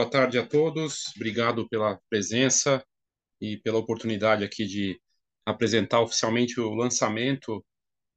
[0.00, 1.14] boa tarde a todos.
[1.14, 2.82] Obrigado pela presença
[3.38, 4.98] e pela oportunidade aqui de
[5.44, 7.62] apresentar oficialmente o lançamento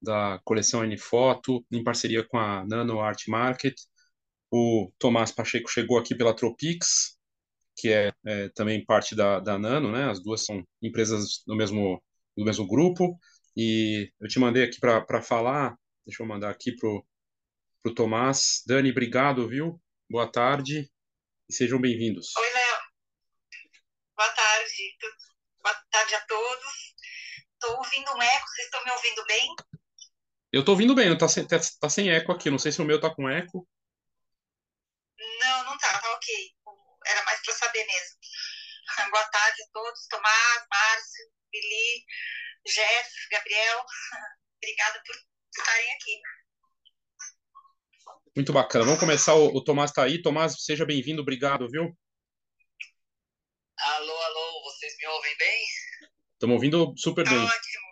[0.02, 3.76] da coleção N-Foto em parceria com a Nano Art Market.
[4.50, 7.18] O Tomás Pacheco chegou aqui pela Tropix,
[7.76, 10.09] que é, é também parte da, da, Nano, né?
[10.09, 12.02] As duas são empresas do mesmo,
[12.38, 13.20] do mesmo grupo.
[13.58, 18.63] E eu te mandei aqui para falar, deixa eu mandar aqui para o Tomás.
[18.66, 19.81] Dani, obrigado, viu?
[20.09, 20.93] Boa tarde
[21.50, 22.36] e sejam bem-vindos.
[22.38, 22.78] Oi, Léo.
[24.16, 24.98] Boa tarde.
[25.62, 26.96] Boa tarde a todos.
[27.54, 29.56] Estou ouvindo um eco, vocês estão me ouvindo bem?
[30.52, 32.50] Eu estou ouvindo bem, não tá sem, tá, tá sem eco aqui.
[32.50, 33.68] Não sei se o meu está com eco.
[35.40, 36.56] Não, não tá, tá ok.
[37.06, 38.18] Era mais para saber mesmo.
[39.12, 40.08] Boa tarde a todos.
[40.08, 42.05] Tomás, Márcio, Billy,
[42.68, 43.86] Jeff, Gabriel.
[44.58, 45.16] Obrigada por
[45.57, 46.22] estarem aqui.
[48.35, 48.84] Muito bacana.
[48.85, 49.35] Vamos começar.
[49.35, 50.20] O, o Tomás está aí.
[50.20, 51.21] Tomás, seja bem-vindo.
[51.21, 51.95] Obrigado, viu?
[53.77, 54.63] Alô, alô.
[54.63, 55.65] Vocês me ouvem bem?
[56.34, 57.37] Estamos ouvindo super bem.
[57.37, 57.84] Ótimo.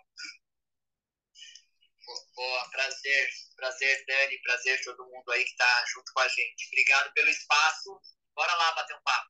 [2.34, 3.28] Boa, prazer.
[3.54, 4.38] Prazer, Dani.
[4.42, 6.66] Prazer todo mundo aí que está junto com a gente.
[6.72, 8.00] Obrigado pelo espaço.
[8.34, 9.28] Bora lá bater um papo.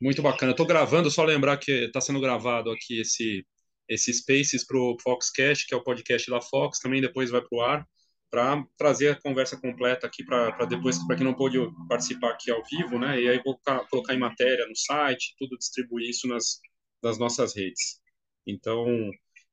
[0.00, 0.50] Muito bacana.
[0.50, 3.46] Estou gravando, só lembrar que está sendo gravado aqui esse,
[3.88, 7.56] esse Spaces para o Foxcast, que é o podcast da Fox, também depois vai para
[7.56, 7.86] o ar
[8.30, 12.62] para trazer a conversa completa aqui para depois, para quem não pôde participar aqui ao
[12.64, 13.20] vivo, né?
[13.20, 16.60] E aí colocar, colocar em matéria no site, tudo distribuir isso nas,
[17.02, 18.00] nas nossas redes.
[18.46, 18.86] Então,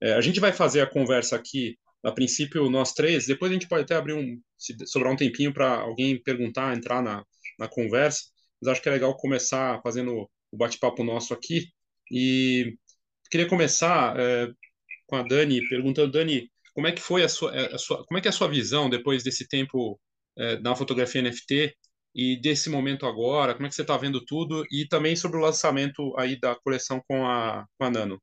[0.02, 3.68] é, a gente vai fazer a conversa aqui, a princípio, nós três, depois a gente
[3.68, 7.26] pode até abrir um, se sobrar um tempinho para alguém perguntar, entrar na,
[7.58, 8.24] na conversa,
[8.62, 11.70] mas acho que é legal começar fazendo o bate-papo nosso aqui.
[12.12, 12.78] E
[13.32, 14.50] queria começar é,
[15.08, 18.18] com a Dani, perguntando, Dani, como é que foi a sua, é, a sua, como
[18.18, 20.00] é que é a sua visão depois desse tempo
[20.38, 21.74] é, na fotografia NFT
[22.14, 23.54] e desse momento agora?
[23.54, 27.02] Como é que você está vendo tudo e também sobre o lançamento aí da coleção
[27.08, 28.22] com a, com a Nano?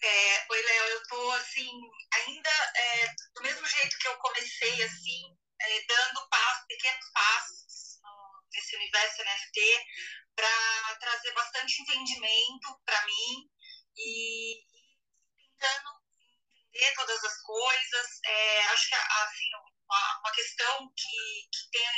[0.00, 1.68] É, oi, Léo, eu estou assim
[2.14, 7.98] ainda é, do mesmo jeito que eu comecei assim, é, dando passos, pequenos passos
[8.54, 9.86] nesse universo NFT
[10.36, 13.50] para trazer bastante entendimento para mim
[13.96, 14.62] e,
[15.58, 15.98] tentando
[16.72, 18.06] entender todas as coisas.
[18.24, 19.50] É, acho que assim,
[19.88, 21.88] uma, uma questão que, que tem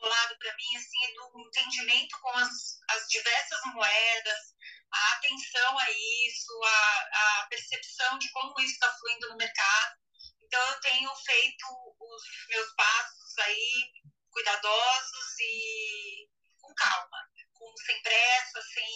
[0.00, 4.54] rolado para mim assim, é do entendimento com as, as diversas moedas,
[4.92, 9.96] a atenção a isso, a, a percepção de como isso está fluindo no mercado.
[10.40, 11.66] Então, eu tenho feito
[12.00, 13.92] os meus passos aí
[14.30, 16.28] cuidadosos e
[16.60, 17.18] com calma,
[17.52, 18.88] com, sem pressa, sem,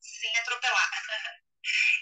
[0.00, 0.90] sem atropelar.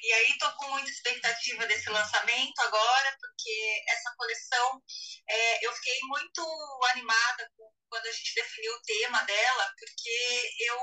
[0.03, 4.83] E aí estou com muita expectativa desse lançamento agora, porque essa coleção
[5.29, 10.79] é, eu fiquei muito animada com, quando a gente definiu o tema dela, porque eu,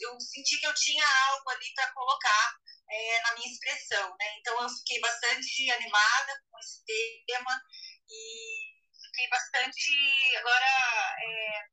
[0.00, 2.56] eu senti que eu tinha algo ali para colocar
[2.90, 4.16] é, na minha expressão.
[4.18, 4.38] Né?
[4.38, 6.84] Então eu fiquei bastante animada com esse
[7.26, 7.62] tema
[8.08, 8.76] e
[9.06, 10.66] fiquei bastante agora
[11.22, 11.64] é,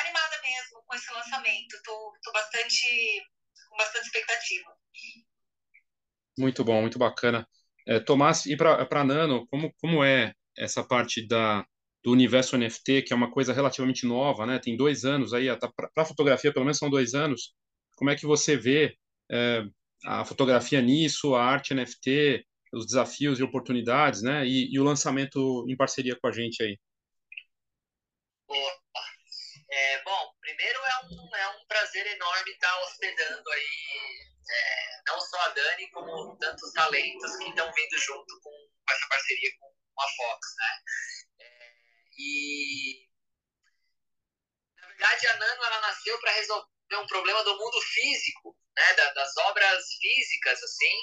[0.00, 1.74] animada mesmo com esse lançamento.
[1.74, 3.22] Estou bastante
[3.68, 4.76] com bastante expectativa.
[6.38, 7.46] Muito bom, muito bacana.
[7.86, 11.64] É, Tomás, e para Nano, como, como é essa parte da,
[12.02, 14.58] do universo NFT, que é uma coisa relativamente nova, né?
[14.58, 17.54] Tem dois anos aí, tá, para fotografia pelo menos são dois anos.
[17.96, 18.96] Como é que você vê
[19.30, 19.62] é,
[20.04, 24.46] a fotografia nisso, a arte NFT, os desafios e oportunidades, né?
[24.46, 26.78] E, e o lançamento em parceria com a gente aí.
[29.70, 35.40] É, bom, primeiro é um, é um prazer enorme estar hospedando aí é, não só
[35.40, 40.48] a Dani, como tantos talentos que estão vindo junto com essa parceria com a Fox,
[40.56, 40.82] né?
[41.40, 41.74] É,
[42.18, 43.08] e
[44.76, 48.92] na verdade a Nano ela nasceu para resolver um problema do mundo físico, né?
[48.94, 50.96] Da, das obras físicas assim,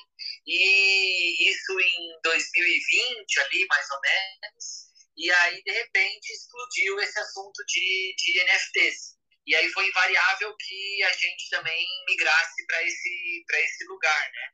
[0.45, 4.89] e isso em 2020 ali mais ou menos.
[5.17, 9.18] E aí, de repente, explodiu esse assunto de, de NFTs.
[9.45, 14.49] E aí foi invariável que a gente também migrasse para esse, esse lugar, né?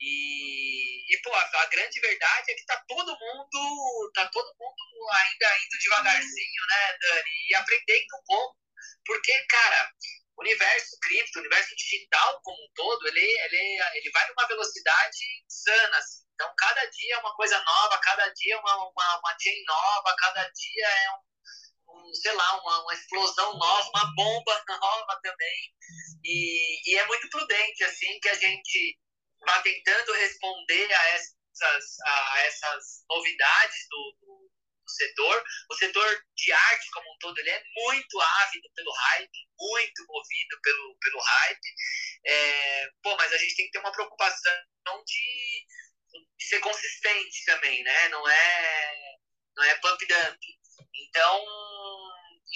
[0.00, 5.10] E, e pô, a, a, grande verdade é que tá todo mundo, tá todo mundo
[5.12, 7.30] ainda indo devagarzinho, né, Dani?
[7.48, 8.56] E aprendendo um pouco.
[9.06, 9.90] Porque, cara,
[10.36, 15.16] o universo cripto, o universo digital como um todo, ele, ele, ele vai numa velocidade
[15.46, 16.24] insana, assim.
[16.34, 20.16] Então, cada dia é uma coisa nova, cada dia é uma, uma, uma chain nova,
[20.18, 21.33] cada dia é um
[22.12, 25.74] sei lá, uma, uma explosão nova, uma bomba nova também.
[26.24, 28.98] E, e é muito prudente, assim, que a gente
[29.46, 34.50] vá tentando responder a essas, a essas novidades do, do,
[34.84, 35.44] no setor.
[35.70, 40.60] O setor de arte como um todo ele é muito ávido pelo hype, muito movido
[40.62, 41.68] pelo, pelo hype.
[42.26, 44.52] É, pô, mas a gente tem que ter uma preocupação
[45.06, 45.66] de,
[46.38, 48.08] de ser consistente também, né?
[48.08, 49.16] Não é,
[49.56, 50.40] não é pump dump.
[50.94, 51.44] Então,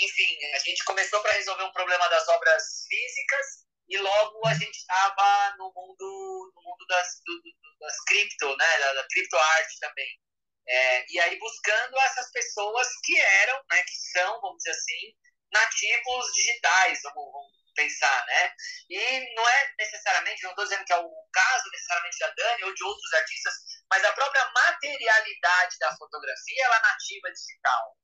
[0.00, 3.46] enfim, a gente começou para resolver um problema das obras físicas
[3.88, 7.42] e logo a gente estava no mundo, no mundo das, do,
[7.80, 10.20] das cripto, né, da, da criptoarte também.
[10.68, 15.14] É, e aí buscando essas pessoas que eram, né, que são, vamos dizer assim,
[15.50, 18.52] nativos digitais, vamos, vamos pensar, né?
[18.90, 22.74] E não é necessariamente, não estou dizendo que é o caso necessariamente da Dani ou
[22.74, 23.54] de outros artistas,
[23.88, 27.96] mas a própria materialidade da fotografia ela é nativa digital.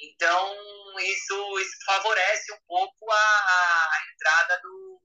[0.00, 5.02] Então isso, isso favorece um pouco a, a entrada do,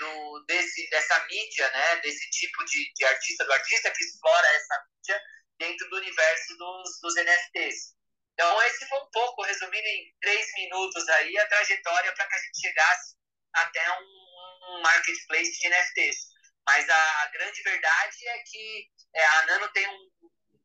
[0.00, 1.96] do, desse, dessa mídia, né?
[2.00, 5.22] Desse tipo de, de artista, do artista que explora essa mídia
[5.58, 7.94] dentro do universo dos, dos NFTs.
[8.32, 12.38] Então, esse foi um pouco, resumindo em três minutos aí, a trajetória para que a
[12.38, 13.21] gente chegasse
[13.54, 16.32] até um, um marketplace de NFTs.
[16.66, 20.10] Mas a grande verdade é que é, a Nano tem um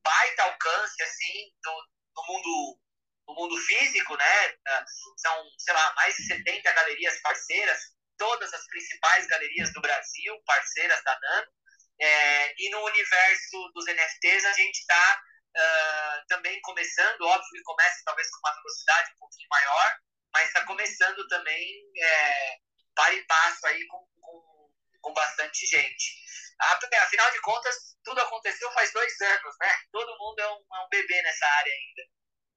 [0.03, 1.71] baita alcance, assim, do,
[2.15, 2.79] do mundo
[3.27, 4.53] do mundo físico, né?
[4.67, 4.85] Ah,
[5.17, 7.79] são, sei lá, mais de 70 galerias parceiras,
[8.17, 11.51] todas as principais galerias do Brasil, parceiras da Nano.
[11.99, 15.21] É, e no universo dos NFTs a gente está
[15.57, 19.97] uh, ah, também começando, óbvio que começa talvez com uma velocidade um pouquinho maior,
[20.33, 22.57] mas está começando também é,
[22.97, 24.71] para e passo aí com, com,
[25.01, 26.17] com bastante gente.
[26.59, 29.71] Afinal de contas, tudo aconteceu faz dois anos, né?
[29.91, 32.11] Todo mundo é um, é um bebê nessa área ainda.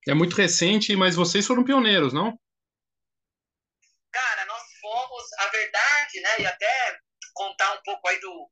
[0.08, 2.40] É muito recente, mas vocês foram pioneiros, não?
[4.10, 6.40] Cara, nós fomos, a verdade, né?
[6.40, 6.98] E até
[7.34, 8.50] contar um pouco aí do,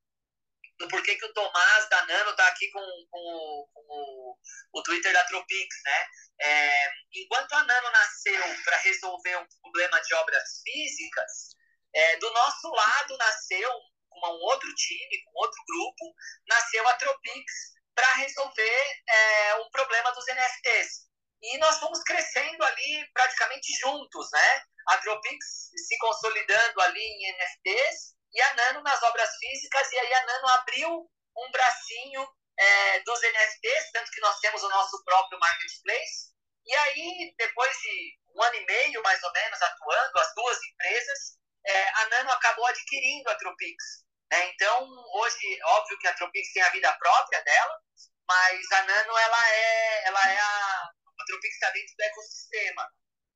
[0.78, 2.80] do porquê que o Tomás da Nano tá aqui com,
[3.10, 4.38] com, com o,
[4.74, 6.06] o, Twitter da Tropix, né?
[6.40, 11.56] É, enquanto a Nano nasceu para resolver um problema de obras físicas,
[11.94, 13.70] é, do nosso lado nasceu
[14.08, 16.14] com um outro time, com outro grupo,
[16.48, 17.52] nasceu a Tropix
[17.94, 21.08] para resolver é, um problema dos NFTs.
[21.42, 24.62] E nós fomos crescendo ali praticamente juntos, né?
[24.88, 30.14] A Tropix se consolidando ali em NFTs e a Nano nas obras físicas, e aí
[30.14, 35.38] a Nano abriu um bracinho é, dos NFTs, tanto que nós temos o nosso próprio
[35.38, 36.32] marketplace.
[36.66, 41.38] E aí, depois de um ano e meio, mais ou menos, atuando, as duas empresas,
[41.68, 44.04] é, a Nano acabou adquirindo a Tropix.
[44.30, 44.50] Né?
[44.50, 47.80] Então, hoje, óbvio que a Tropix tem a vida própria dela,
[48.26, 52.90] mas a Nano, ela é, ela é a, a Tropix está dentro do ecossistema.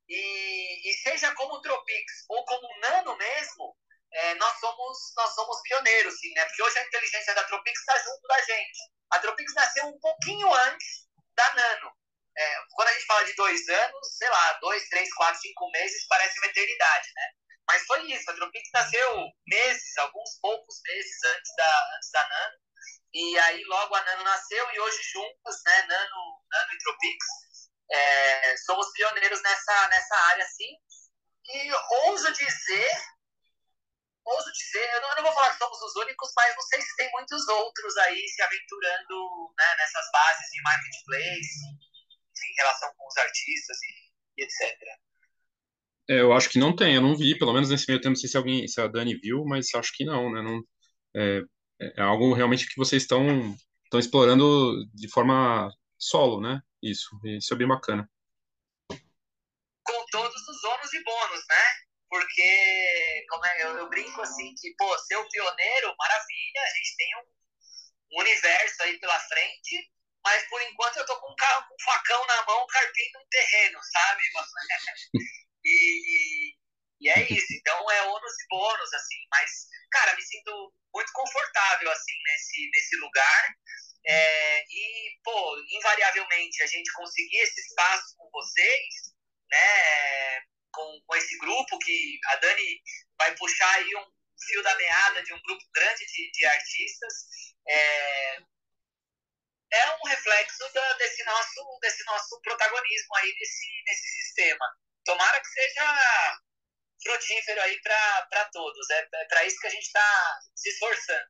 [0.08, 3.76] E, e seja como Tropix ou como Nano mesmo,
[4.12, 6.44] é, nós, somos, nós somos pioneiros, sim, né?
[6.44, 8.78] Porque hoje a inteligência da Tropix está junto da gente.
[9.10, 11.92] A Tropix nasceu um pouquinho antes da Nano.
[12.36, 16.06] É, quando a gente fala de dois anos, sei lá, dois, três, quatro, cinco meses,
[16.08, 17.30] parece uma eternidade, né?
[17.68, 22.58] Mas foi isso, a Tropix nasceu meses, alguns poucos meses antes da, antes da Nano.
[23.14, 27.26] E aí logo a Nano nasceu e hoje juntos, né, Nano, Nano e Tropix,
[27.90, 30.76] é, somos pioneiros nessa, nessa área, sim.
[31.44, 31.72] E
[32.06, 32.90] ouso dizer
[34.24, 36.80] ouso dizer, eu não, eu não, vou falar que somos os únicos, mas não sei
[36.80, 41.58] se tem muitos outros aí se aventurando né, nessas bases de marketplace,
[42.42, 43.76] em relação com os artistas.
[46.08, 48.16] É, eu acho que não tem, eu não vi, pelo menos nesse meio tempo, não
[48.16, 50.42] sei se alguém, se a Dani viu, mas acho que não, né?
[50.42, 50.60] Não,
[51.14, 51.42] é,
[51.96, 56.60] é algo realmente que vocês estão estão explorando de forma solo, né?
[56.82, 58.08] Isso, isso é bem bacana.
[58.88, 61.82] Com todos os ônus e bônus, né?
[62.12, 66.96] porque como é, eu, eu, brinco assim que, pô, ser o pioneiro, maravilha, a gente
[66.98, 69.90] tem um, um, universo aí pela frente,
[70.22, 73.28] mas por enquanto eu tô com um, carro, com um facão na mão, carpindo um
[73.30, 74.22] terreno, sabe?
[75.64, 76.54] e,
[77.00, 79.50] e é isso, então é ônus e bônus, assim, mas,
[79.90, 83.56] cara, me sinto muito confortável, assim, nesse, nesse lugar,
[84.04, 88.94] é, e, pô, invariavelmente a gente conseguir esse espaço com vocês,
[89.50, 90.40] né,
[90.72, 92.80] com, com esse grupo, que a Dani
[93.18, 94.06] vai puxar aí um
[94.46, 97.14] fio da meada de um grupo grande de, de artistas.
[97.68, 98.36] É,
[99.74, 104.66] é um reflexo da, desse, nosso, desse nosso protagonismo aí nesse, nesse sistema.
[105.04, 106.38] Tomara que seja
[107.02, 108.90] frutífero aí para todos.
[108.90, 111.26] É, é para isso que a gente está se esforçando.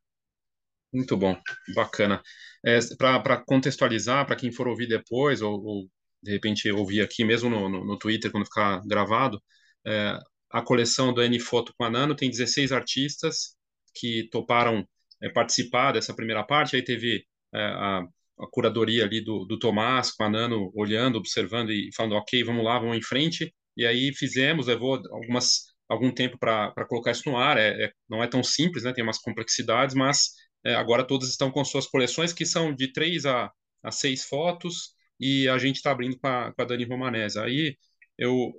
[0.93, 1.41] Muito bom,
[1.75, 2.23] bacana.
[2.65, 5.91] É, para contextualizar, para quem for ouvir depois ou, ou
[6.23, 9.43] de repente ouvir aqui mesmo no, no, no Twitter quando ficar gravado,
[9.87, 10.19] é,
[10.51, 13.57] a coleção do N-Foto com a Nano tem 16 artistas
[13.95, 14.87] que toparam
[15.23, 17.25] é, participar dessa primeira parte, aí teve
[17.55, 18.01] é, a,
[18.39, 22.65] a curadoria ali do, do Tomás, com a Nano olhando, observando e falando, ok, vamos
[22.65, 23.55] lá, vamos em frente.
[23.77, 27.57] E aí fizemos, levou algumas, algum tempo para colocar isso no ar.
[27.59, 28.93] É, é, não é tão simples, né?
[28.93, 30.31] tem umas complexidades, mas
[30.65, 33.51] é, agora todas estão com suas coleções, que são de três a,
[33.83, 37.39] a seis fotos, e a gente está abrindo com a, Dani Romanese.
[37.39, 37.77] Aí
[38.19, 38.53] eu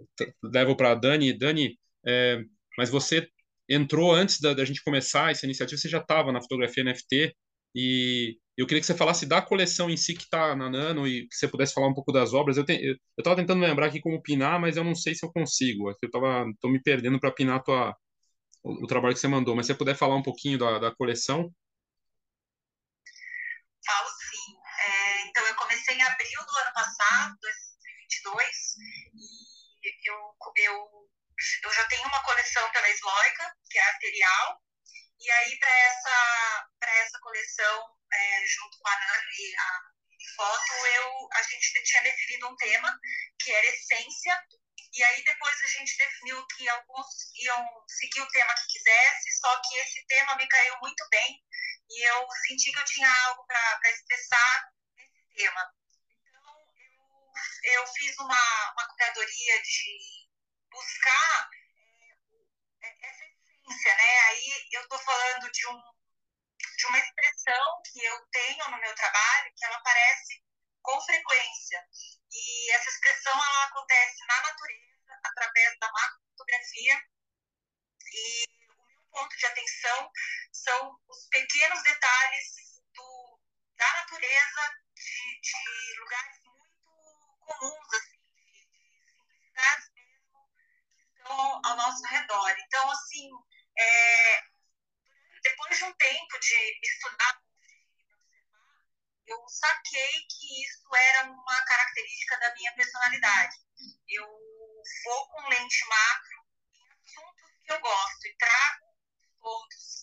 [0.44, 2.42] levo para a Dani, Dani, é,
[2.78, 3.28] mas você
[3.70, 7.36] entrou antes da, da, gente começar essa iniciativa, você já estava na fotografia NFT,
[7.76, 11.28] e eu queria que você falasse da coleção em si que está na Nano e
[11.28, 12.56] que você pudesse falar um pouco das obras.
[12.58, 12.64] Eu
[13.18, 15.90] estava tentando lembrar aqui como pinar, mas eu não sei se eu consigo.
[15.90, 17.96] Eu estou me perdendo para pinar tua,
[18.64, 19.56] o, o, trabalho que você mandou.
[19.56, 21.52] Mas se você puder falar um pouquinho da, da coleção.
[23.86, 24.56] Falo sim.
[24.86, 28.48] É, então, eu comecei em abril do ano passado, 2022,
[29.84, 30.16] e eu,
[30.58, 31.08] eu,
[31.64, 34.62] eu já tenho uma coleção pela Sloica, que é arterial,
[35.24, 39.94] e aí, para essa, essa coleção, é, junto com a Nano e a
[40.36, 43.00] foto, eu, a gente tinha definido um tema,
[43.40, 44.48] que era essência,
[44.94, 49.62] e aí depois a gente definiu que alguns iam seguir o tema que quisesse, só
[49.62, 51.44] que esse tema me caiu muito bem,
[51.90, 55.74] e eu senti que eu tinha algo para expressar nesse tema.
[56.28, 56.56] Então,
[57.64, 60.28] eu, eu fiz uma, uma curadoria de
[60.72, 61.50] buscar
[62.84, 64.20] é essa essência, né?
[64.28, 65.93] Aí eu estou falando de um
[66.78, 70.44] de uma expressão que eu tenho no meu trabalho que ela aparece
[70.82, 71.88] com frequência.
[72.32, 77.02] E essa expressão ela acontece na natureza, através da macrofotografia.
[78.12, 80.12] E o meu ponto de atenção
[80.52, 83.40] são os pequenos detalhes do,
[83.78, 84.62] da natureza,
[84.96, 86.64] de, de lugares muito
[87.40, 90.50] comuns, assim, de, de simplicidades mesmo,
[90.94, 92.56] que estão ao nosso redor.
[92.60, 93.30] Então, assim,
[93.78, 94.53] é,
[95.44, 97.44] depois de um tempo de estudar
[99.26, 103.56] eu saquei que isso era uma característica da minha personalidade.
[104.10, 104.28] Eu
[105.06, 108.86] vou com lente macro em assuntos que eu gosto e trago
[109.40, 110.02] pontos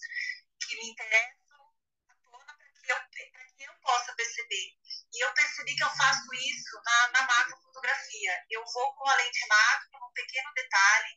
[0.67, 1.75] que me interessam
[2.09, 4.79] à tona para que, que eu possa perceber.
[5.13, 8.47] E eu percebi que eu faço isso na, na macrofotografia.
[8.51, 11.15] Eu vou com a lente macro, um pequeno detalhe,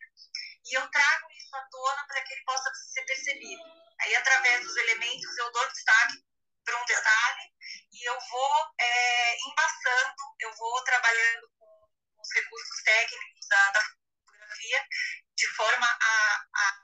[0.65, 3.82] e eu trago isso à tona para que ele possa ser percebido.
[4.01, 6.23] Aí, através dos elementos, eu dou destaque
[6.65, 7.53] para um detalhe
[7.91, 13.81] e eu vou é, embaçando, eu vou trabalhando com os recursos técnicos da, da
[14.25, 14.87] fotografia
[15.35, 16.83] de forma a, a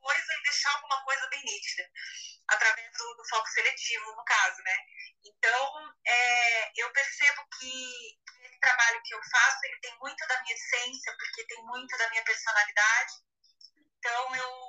[0.00, 1.90] coisa e deixar alguma coisa bem nítida,
[2.48, 4.76] através do, do foco seletivo, no caso, né?
[5.24, 10.54] Então, é, eu percebo que esse trabalho que eu faço, ele tem muito da minha
[10.54, 13.12] essência, porque tem muito da minha personalidade.
[13.98, 14.67] Então, eu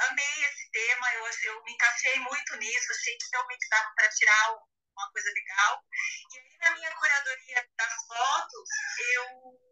[0.00, 4.52] amei esse tema, eu, eu me encaixei muito nisso, achei que realmente dava para tirar
[4.52, 5.84] uma coisa legal.
[6.32, 8.68] E aí, na minha curadoria das fotos,
[9.14, 9.70] eu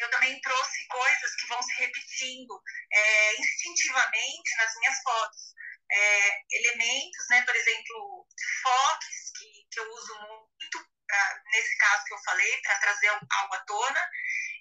[0.00, 5.54] eu também trouxe coisas que vão se repetindo é, instintivamente nas minhas fotos.
[5.92, 8.26] É, elementos, né, por exemplo,
[8.62, 13.54] foques, que, que eu uso muito, pra, nesse caso que eu falei, para trazer algo
[13.54, 14.10] à tona,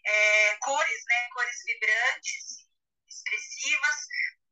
[0.06, 2.68] é, cores, né, cores vibrantes,
[3.08, 3.96] expressivas.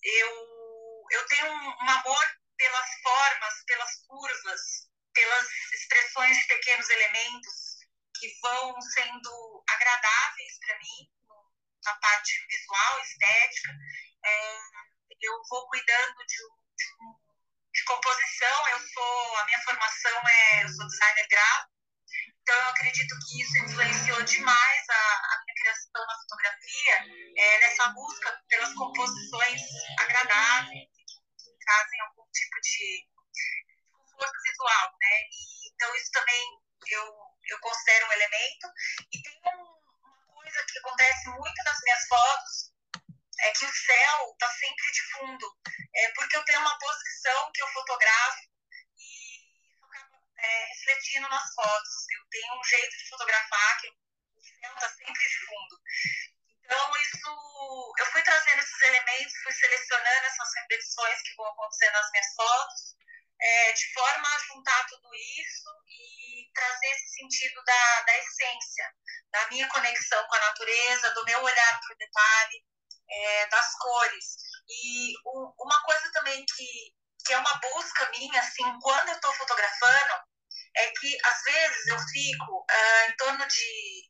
[0.03, 2.25] Eu, eu tenho um, amor
[2.57, 4.61] pelas formas, pelas curvas,
[5.13, 7.77] pelas expressões de pequenos elementos
[8.19, 11.11] que vão sendo agradáveis para mim
[11.85, 13.71] na parte visual, estética.
[14.25, 14.57] É,
[15.21, 16.37] eu vou cuidando de,
[16.77, 16.87] de,
[17.73, 18.67] de, composição.
[18.69, 21.76] Eu sou a minha formação é eu sou designer gráfico,
[22.47, 26.95] então eu acredito que isso influenciou demais a, a minha criação na fotografia
[27.35, 29.61] é, nessa busca pelas composições
[29.99, 33.09] agradáveis que trazem algum tipo de
[33.91, 35.27] conforto visual, né?
[35.29, 36.41] E, então isso também
[36.87, 38.67] eu eu considero um elemento.
[39.11, 42.71] E tem uma coisa que acontece muito nas minhas fotos,
[43.41, 45.45] é que o céu está sempre de fundo.
[45.95, 48.46] É porque eu tenho uma posição que eu fotografo
[50.37, 51.93] é, refletindo nas fotos.
[52.17, 55.81] Eu tenho um jeito de fotografar que o céu está sempre de fundo.
[56.63, 62.11] Então, isso, eu fui trazendo esses elementos, fui selecionando essas repetições que vão acontecer nas
[62.11, 62.97] minhas fotos
[63.39, 68.95] é, de forma a juntar tudo isso e trazer esse sentido da, da essência,
[69.31, 72.65] da minha conexão com a natureza, do meu olhar para o detalhe,
[73.09, 74.35] é, das cores.
[74.67, 76.93] E uma coisa também que,
[77.27, 80.23] que é uma busca minha, assim, quando eu estou fotografando,
[80.75, 84.09] é que às vezes eu fico uh, em torno de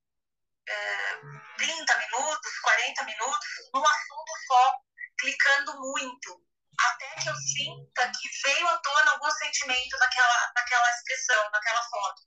[0.70, 4.74] uh, 30 minutos, 40 minutos, num assunto só,
[5.20, 6.48] clicando muito
[6.80, 11.82] até que que eu sinta que veio à tona algum sentimento naquela, naquela expressão, naquela
[11.82, 12.22] foto.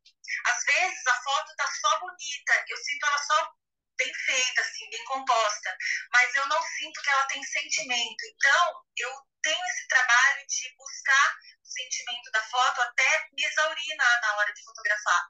[0.46, 3.52] Às vezes a foto tá só bonita, eu sinto ela só
[3.96, 5.76] bem feita, assim, bem composta,
[6.12, 8.24] mas eu não sinto que ela tem sentimento.
[8.24, 14.20] Então, eu tenho esse trabalho de buscar o sentimento da foto até me exaurir na,
[14.20, 15.28] na hora de fotografar.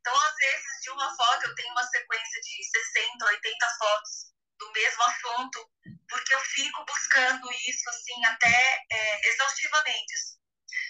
[0.00, 4.72] Então, às vezes, de uma foto, eu tenho uma sequência de 60, 80 fotos do
[4.72, 5.70] mesmo assunto,
[6.08, 10.14] porque eu fico buscando isso, assim, até é, exaustivamente.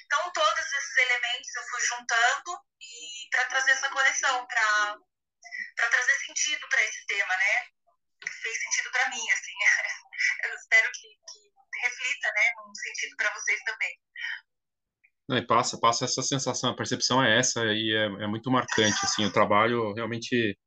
[0.07, 6.69] Então, todos esses elementos eu fui juntando e para trazer essa coleção, para trazer sentido
[6.69, 7.67] para esse tema, né?
[8.43, 9.53] Fez sentido para mim, assim.
[10.45, 13.91] eu espero que, que reflita, né, num sentido para vocês também.
[15.29, 18.99] Não, e passa, passa essa sensação, a percepção é essa e é, é muito marcante,
[19.05, 20.59] assim, o trabalho realmente...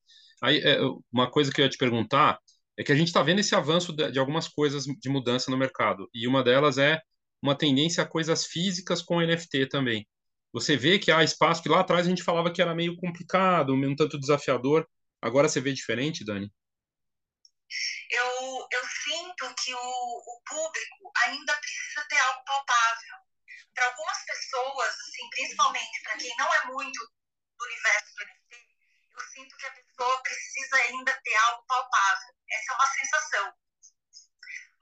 [0.41, 0.77] Aí, é,
[1.11, 2.39] uma coisa que eu ia te perguntar
[2.77, 5.57] é que a gente está vendo esse avanço de, de, algumas coisas de mudança no
[5.57, 7.01] mercado, e uma delas é
[7.41, 10.07] uma tendência a coisas físicas com NFT também.
[10.53, 13.73] Você vê que há espaço que lá atrás a gente falava que era meio complicado,
[13.73, 14.87] um tanto desafiador,
[15.21, 16.49] agora você vê diferente, Dani?
[18.09, 23.15] Eu, eu sinto que o, o público ainda precisa ter algo palpável
[23.73, 26.99] para algumas pessoas, assim, principalmente para quem não é muito
[27.57, 28.75] do universo do NFT,
[29.15, 32.35] eu sinto que a pessoa precisa ainda ter algo palpável.
[32.51, 33.53] Essa é uma sensação.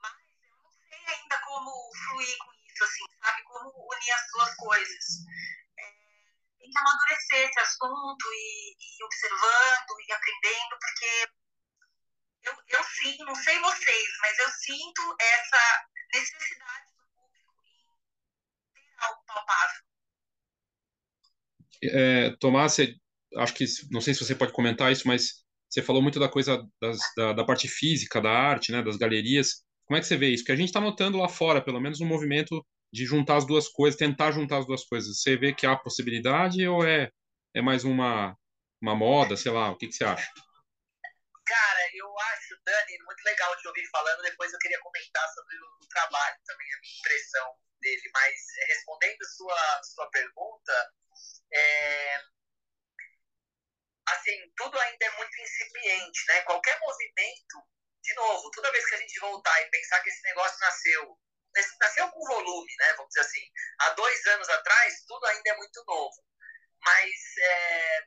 [0.00, 0.12] Mas
[0.42, 3.42] eu não sei ainda como fluir com isso, assim, sabe?
[3.44, 5.04] Como unir as duas coisas.
[5.78, 5.84] É,
[6.58, 11.28] tem que amadurecer esse assunto e, e observando e aprendendo, porque
[12.44, 16.94] eu, eu sinto, não sei vocês, mas eu sinto essa necessidade
[18.98, 19.82] algo palpável.
[21.82, 22.76] É, Tomás,
[23.36, 26.66] acho que não sei se você pode comentar isso, mas você falou muito da coisa
[26.80, 29.64] das, da, da, parte física da arte, né, das galerias.
[29.86, 30.42] Como é que você vê isso?
[30.42, 33.68] Porque a gente está notando lá fora, pelo menos, um movimento de juntar as duas
[33.68, 35.20] coisas, tentar juntar as duas coisas.
[35.20, 37.10] Você vê que há possibilidade ou é,
[37.52, 38.36] é mais uma,
[38.80, 40.30] uma moda, sei lá, o que, que você acha?
[42.64, 44.22] Dani, muito legal de ouvir falando.
[44.22, 49.24] Depois eu queria comentar sobre o trabalho também, a minha impressão dele, mas é, respondendo
[49.36, 50.92] sua, sua pergunta,
[51.52, 52.20] é,
[54.08, 56.40] assim, tudo ainda é muito incipiente, né?
[56.42, 57.62] Qualquer movimento,
[58.02, 61.18] de novo, toda vez que a gente voltar e pensar que esse negócio nasceu,
[61.80, 62.94] nasceu com volume, né?
[62.94, 63.50] Vamos dizer assim,
[63.80, 66.24] há dois anos atrás, tudo ainda é muito novo.
[66.82, 67.98] Mas é,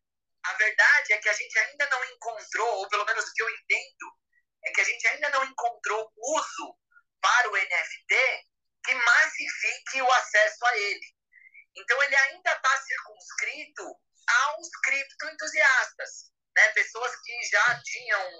[0.46, 3.50] a verdade é que a gente ainda não encontrou, ou pelo menos o que eu
[3.50, 4.17] entendo,
[4.68, 6.78] é que a gente ainda não encontrou uso
[7.22, 8.16] para o NFT
[8.86, 11.16] que massifique o acesso a ele.
[11.76, 13.84] Então, ele ainda está circunscrito
[14.28, 16.70] aos criptoentusiastas, né?
[16.70, 18.32] pessoas que já tinham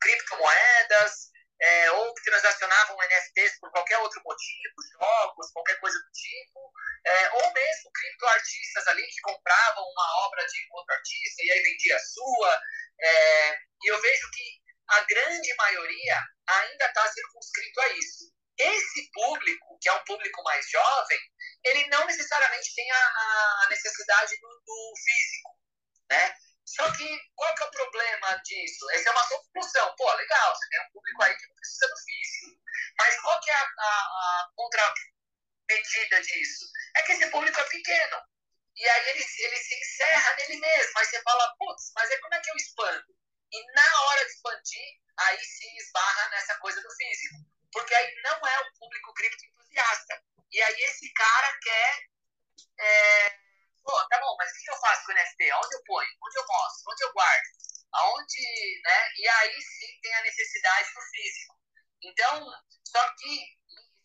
[0.00, 6.72] criptomoedas é, ou que transacionavam NFTs por qualquer outro motivo, jogos, qualquer coisa do tipo,
[7.04, 11.96] é, ou mesmo criptoartistas ali que compravam uma obra de outro artista e aí vendia
[11.96, 12.62] a sua.
[13.00, 18.32] É, e eu vejo que a grande maioria ainda está circunscrito a isso.
[18.58, 21.20] Esse público, que é um público mais jovem,
[21.64, 22.96] ele não necessariamente tem a,
[23.64, 25.50] a necessidade do, do, físico,
[26.10, 26.34] né?
[26.66, 28.90] Só que qual que é o problema disso?
[28.90, 29.94] Essa é uma solução.
[29.96, 32.60] Pô, legal, você tem um público aí que não precisa do físico.
[32.98, 36.66] Mas qual que é a, a, a contramedida disso?
[36.96, 38.22] É que esse público é pequeno.
[38.76, 40.98] E aí ele, ele se encerra nele mesmo.
[40.98, 43.18] Aí você fala, putz, mas aí como é que eu expando?
[43.50, 48.46] E na hora de expandir, aí se esbarra nessa coisa do físico porque aí não
[48.46, 50.22] é o público cripto entusiasta.
[50.50, 51.98] E aí esse cara quer.
[52.80, 53.30] É,
[53.84, 55.52] pô, tá bom, mas o que eu faço com o NFT?
[55.52, 56.08] Onde eu ponho?
[56.24, 56.92] Onde eu mostro?
[56.92, 57.44] Onde eu guardo?
[57.92, 58.80] Aonde.
[58.84, 59.12] Né?
[59.16, 61.54] E aí sim tem a necessidade do físico.
[62.02, 62.46] Então,
[62.86, 63.58] só que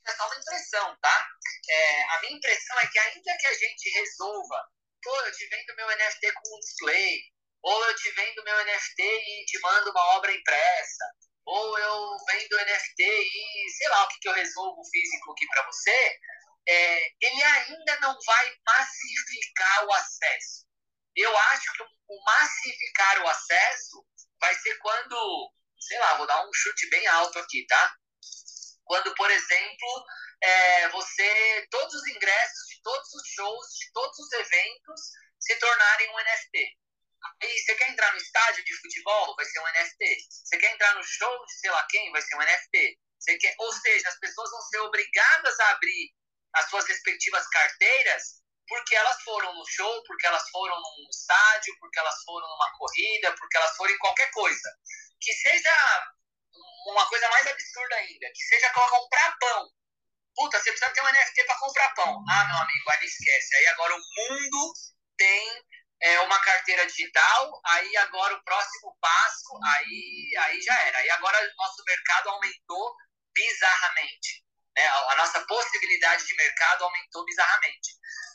[0.06, 1.28] é só uma impressão, tá?
[1.70, 4.70] É, a minha impressão é que ainda que a gente resolva,
[5.02, 7.22] pô, eu te vendo meu NFT com um display,
[7.64, 11.06] ou eu te vendo meu NFT e te mando uma obra impressa,
[11.46, 15.66] ou eu vendo NFT e sei lá o que, que eu resolvo físico aqui para
[15.66, 16.20] você,
[16.68, 20.66] é, ele ainda não vai massificar o acesso.
[21.16, 24.06] Eu acho que o massificar o acesso
[24.40, 27.96] vai ser quando, sei lá, vou dar um chute bem alto aqui, tá?
[28.86, 30.06] Quando, por exemplo,
[30.42, 35.02] é, você, todos os ingressos de todos os shows, de todos os eventos
[35.40, 36.83] se tornarem um NFT.
[37.42, 39.36] Aí, você quer entrar no estádio de futebol?
[39.36, 40.18] Vai ser um NFT.
[40.30, 42.12] Você quer entrar no show de sei lá quem?
[42.12, 43.00] Vai ser um NFT.
[43.20, 46.14] Você quer, ou seja, as pessoas vão ser obrigadas a abrir
[46.56, 52.00] as suas respectivas carteiras porque elas foram no show, porque elas foram num estádio, porque
[52.00, 54.70] elas foram numa corrida, porque elas foram em qualquer coisa.
[55.22, 55.72] Que seja
[56.88, 59.70] uma coisa mais absurda ainda, que seja comprar pão.
[60.36, 62.24] Puta, você precisa ter um NFT para comprar pão.
[62.30, 63.56] Ah, meu amigo, aí esquece.
[63.56, 64.74] Aí agora o mundo
[65.18, 65.64] tem
[66.04, 70.98] é, uma carteira digital, aí agora o próximo passo, aí, aí já era.
[70.98, 72.94] Aí agora o nosso mercado aumentou
[73.34, 74.44] bizarramente.
[74.76, 74.86] Né?
[74.86, 77.92] A nossa possibilidade de mercado aumentou bizarramente.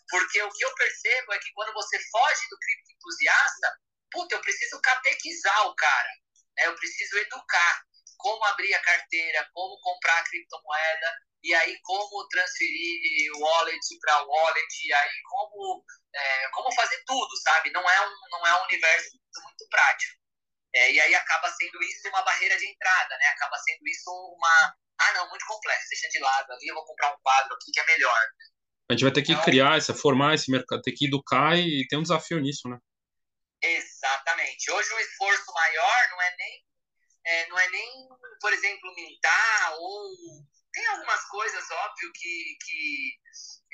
[0.09, 3.79] Porque o que eu percebo é que quando você foge do cripto entusiasta,
[4.11, 6.11] puta, eu preciso catequizar o cara.
[6.57, 6.67] Né?
[6.69, 7.83] Eu preciso educar
[8.17, 14.87] como abrir a carteira, como comprar a criptomoeda, e aí como transferir wallet para wallet,
[14.87, 17.71] e aí como, é, como fazer tudo, sabe?
[17.71, 20.19] Não é um, não é um universo muito, muito prático.
[20.75, 23.27] É, e aí acaba sendo isso uma barreira de entrada, né?
[23.29, 24.77] Acaba sendo isso uma...
[25.01, 27.81] Ah, não, muito complexo, deixa de lado ali, eu vou comprar um quadro aqui que
[27.81, 28.21] é melhor.
[28.91, 31.87] A gente vai ter que então, criar, essa, formar esse mercado, ter que educar e
[31.89, 32.79] ter um desafio nisso, né?
[33.63, 34.71] Exatamente.
[34.71, 36.65] Hoje o esforço maior não é nem,
[37.27, 38.09] é, não é nem
[38.41, 40.11] por exemplo, mintar ou
[40.73, 43.21] tem algumas coisas, óbvio, que, que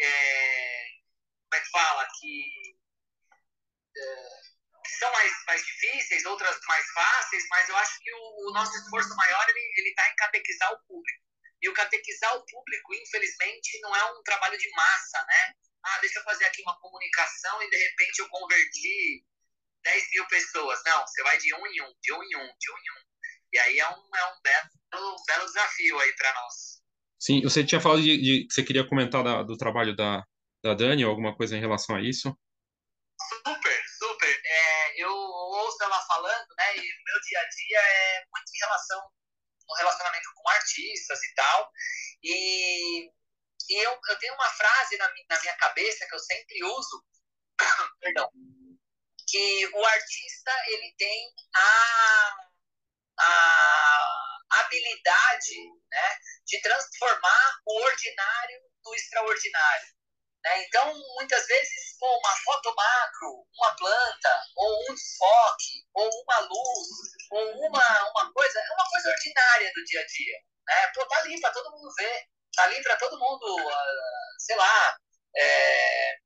[0.00, 0.86] é,
[1.50, 2.76] como é que fala, que,
[3.96, 4.40] é,
[4.84, 8.76] que, são mais, mais difíceis, outras mais fáceis, mas eu acho que o, o nosso
[8.76, 11.24] esforço maior ele está em catequizar o público.
[11.62, 15.54] E o catequizar o público, infelizmente, não é um trabalho de massa, né?
[15.82, 19.24] Ah, deixa eu fazer aqui uma comunicação e de repente eu converti
[19.82, 20.82] 10 mil pessoas.
[20.84, 23.04] Não, você vai de um em um, de um em um, de um em um.
[23.52, 26.73] E aí é um, é um belo, belo desafio aí para nós.
[27.24, 30.22] Sim, você tinha falado de, de você queria comentar da, do trabalho da,
[30.62, 32.28] da Dani, alguma coisa em relação a isso?
[33.18, 34.42] Super, super.
[34.44, 36.76] É, eu ouço ela falando, né?
[36.76, 39.10] E o meu dia a dia é muito em relação
[39.66, 41.72] no relacionamento com artistas e tal.
[42.22, 43.04] E,
[43.70, 47.04] e eu, eu tenho uma frase na, na minha cabeça que eu sempre uso,
[48.00, 48.30] perdão,
[49.26, 52.36] que o artista ele tem a
[53.18, 55.56] a habilidade
[55.90, 59.94] né, de transformar o ordinário no extraordinário.
[60.44, 60.64] Né?
[60.64, 66.88] Então, muitas vezes, pô, uma foto macro, uma planta, ou um desfoque, ou uma luz,
[67.30, 70.38] ou uma, uma coisa, é uma coisa ordinária do dia a dia.
[70.66, 70.86] Né?
[70.94, 74.96] Pô, tá ali para todo mundo ver, tá ali para todo mundo, uh, sei lá,
[75.36, 76.18] é,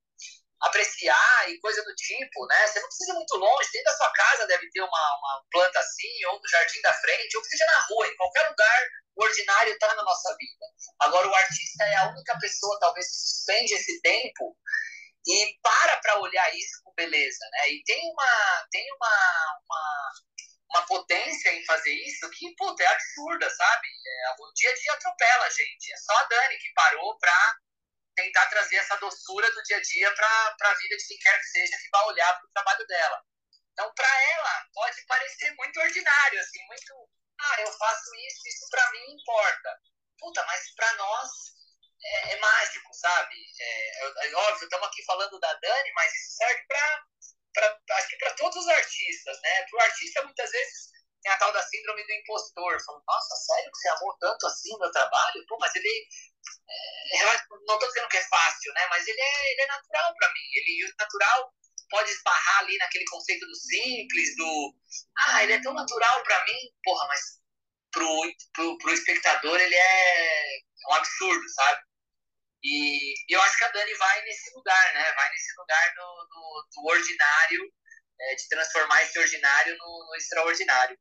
[0.61, 2.67] apreciar e coisa do tipo, né?
[2.67, 5.79] Você não precisa ir muito longe, dentro da sua casa deve ter uma, uma planta
[5.79, 9.25] assim, ou no jardim da frente, ou que seja na rua, em qualquer lugar, o
[9.25, 10.67] ordinário está na nossa vida.
[11.01, 14.57] Agora, o artista é a única pessoa, talvez, que suspende esse tempo
[15.27, 17.71] e para para olhar isso com beleza, né?
[17.71, 20.13] E tem uma, tem uma, uma,
[20.71, 23.89] uma potência em fazer isso que, puta, é absurda, sabe?
[23.89, 25.93] É, o dia a dia atropela a gente.
[25.93, 27.57] É só a Dani que parou para
[28.19, 31.47] tentar trazer essa doçura do dia a dia para a vida de quem quer que
[31.47, 33.23] seja que vai olhar para o trabalho dela.
[33.73, 37.09] Então, para ela, pode parecer muito ordinário, assim, muito.
[37.41, 39.81] Ah, eu faço isso, isso para mim importa.
[40.19, 41.31] Puta, mas para nós
[42.03, 43.37] é, é, mágico, sabe?
[43.61, 47.07] É, é, é óbvio, estamos aqui falando da Dani, mas isso serve para.
[47.93, 49.63] Acho que para todos os artistas, né?
[49.63, 50.91] Para o artista, muitas vezes,
[51.23, 52.77] tem a tal da síndrome do impostor.
[53.07, 55.45] Nossa, sério que você amou tanto assim meu trabalho?
[55.47, 56.07] Pô, mas ele
[57.15, 57.25] é,
[57.67, 58.87] não estou dizendo que é fácil, né?
[58.91, 60.49] Mas ele é, ele é natural para mim.
[60.55, 61.53] Ele, o natural
[61.91, 64.75] pode esbarrar ali naquele conceito do simples, do.
[65.27, 67.21] Ah, ele é tão natural para mim, porra, mas
[67.91, 70.59] pro, pro, pro espectador ele é
[70.91, 71.83] um absurdo, sabe?
[72.63, 75.13] E, e eu acho que a Dani vai nesse lugar, né?
[75.13, 77.73] Vai nesse lugar do, do, do ordinário,
[78.21, 80.99] é, de transformar esse ordinário no, no extraordinário.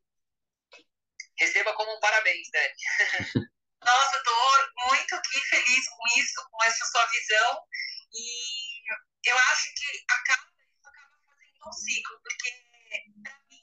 [1.39, 2.73] Receba como um parabéns, Dani.
[3.83, 7.61] Nossa, estou muito aqui feliz com isso, com essa sua visão.
[8.13, 12.51] E eu acho que acaba, isso acaba fazendo um ciclo, porque
[13.23, 13.61] para mim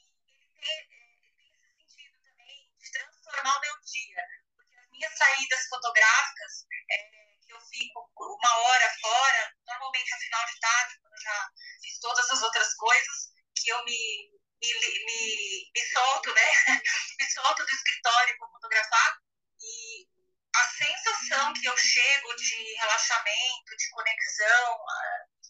[0.60, 0.88] tem,
[1.30, 4.24] tem esse sentido também de transformar o meu dia.
[4.56, 6.98] Porque as minhas saídas fotográficas, é,
[7.44, 11.50] que eu fico uma hora fora, normalmente no final de tarde, quando eu já
[11.82, 14.30] fiz todas as outras coisas, que eu me,
[14.74, 16.48] me, me, me solto, né?
[17.18, 19.18] me solto do escritório para fotografar.
[19.60, 20.06] E
[20.54, 24.78] a sensação que eu chego de relaxamento, de conexão,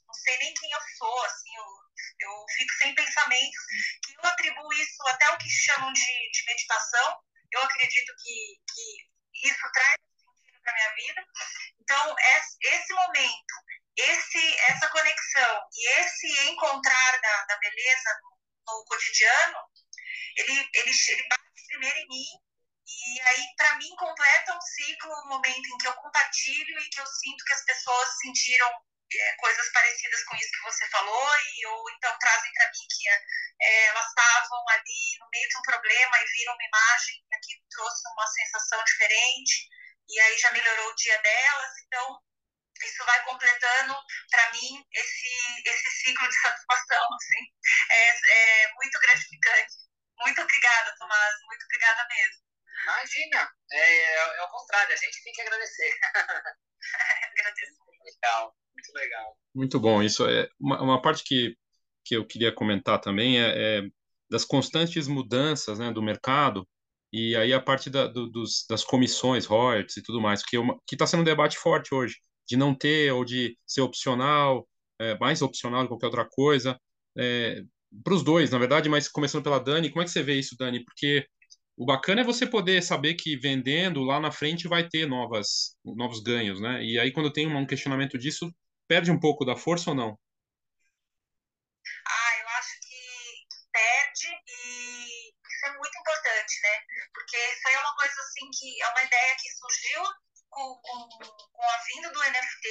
[0.06, 1.66] não sei nem quem eu sou, assim, eu,
[2.20, 3.64] eu fico sem pensamentos,
[4.04, 7.20] que eu atribuo isso até o que chamam de, de meditação,
[7.52, 11.26] eu acredito que, que isso traz sentido para minha vida.
[11.80, 12.14] Então,
[12.62, 13.54] esse momento,
[13.96, 18.33] esse, essa conexão e esse encontrar da, da beleza no,
[18.66, 19.58] no cotidiano,
[20.36, 22.44] ele, ele, ele bate primeiro em mim
[22.86, 27.00] e aí, para mim, completa um ciclo o momento em que eu compartilho e que
[27.00, 28.70] eu sinto que as pessoas sentiram
[29.12, 33.08] é, coisas parecidas com isso que você falou, e ou então trazem para mim que
[33.08, 37.64] é, elas estavam ali no meio de um problema e viram uma imagem e aquilo
[37.70, 39.68] trouxe uma sensação diferente.
[40.08, 42.20] e aí já melhorou o dia delas, então
[42.86, 43.94] isso vai completando
[44.30, 47.44] para mim esse esse ciclo de satisfação assim.
[47.90, 49.74] É, é muito gratificante.
[50.20, 51.34] Muito obrigada Tomás.
[51.46, 52.44] Muito obrigada mesmo.
[52.82, 53.50] Imagina.
[53.72, 54.92] É, é o contrário.
[54.92, 55.98] A gente tem que agradecer.
[57.32, 58.56] Agradecer legal.
[58.74, 59.38] Muito legal.
[59.54, 60.02] Muito bom.
[60.02, 61.56] Isso é uma, uma parte que
[62.04, 63.82] que eu queria comentar também é, é
[64.30, 66.68] das constantes mudanças né, do mercado
[67.12, 70.56] e aí a parte da, do, dos, das comissões, royalties e tudo mais, que
[70.92, 75.42] está sendo um debate forte hoje, de não ter ou de ser opcional, é, mais
[75.42, 76.78] opcional do que qualquer outra coisa,
[77.16, 77.62] é,
[78.02, 80.56] para os dois, na verdade, mas começando pela Dani, como é que você vê isso,
[80.58, 80.84] Dani?
[80.84, 81.26] Porque
[81.76, 86.20] o bacana é você poder saber que vendendo lá na frente vai ter novas, novos
[86.20, 86.82] ganhos, né?
[86.82, 88.52] E aí quando tem um questionamento disso,
[88.88, 90.18] perde um pouco da força ou não?
[92.06, 96.74] Ah, eu acho que perde e isso é muito importante, né?
[97.12, 100.02] Porque é uma coisa assim que é uma ideia que surgiu
[100.54, 101.08] com, com,
[101.52, 102.68] com a vinda do NFT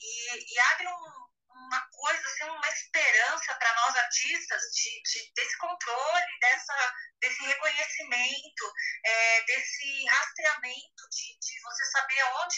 [0.00, 5.56] e, e abre um, uma coisa, assim, uma esperança para nós artistas de, de, desse
[5.58, 8.72] controle, dessa, desse reconhecimento,
[9.04, 12.56] é, desse rastreamento, de, de você saber aonde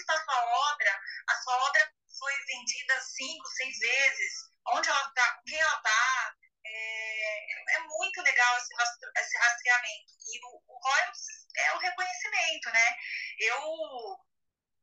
[0.00, 4.32] está a sua obra, a sua obra foi vendida cinco, seis vezes,
[4.68, 6.36] onde ela está, com quem ela está.
[6.72, 8.74] É, é muito legal esse,
[9.18, 10.12] esse rastreamento.
[10.32, 12.96] E o, o royalties é o reconhecimento, né?
[13.38, 14.18] Eu,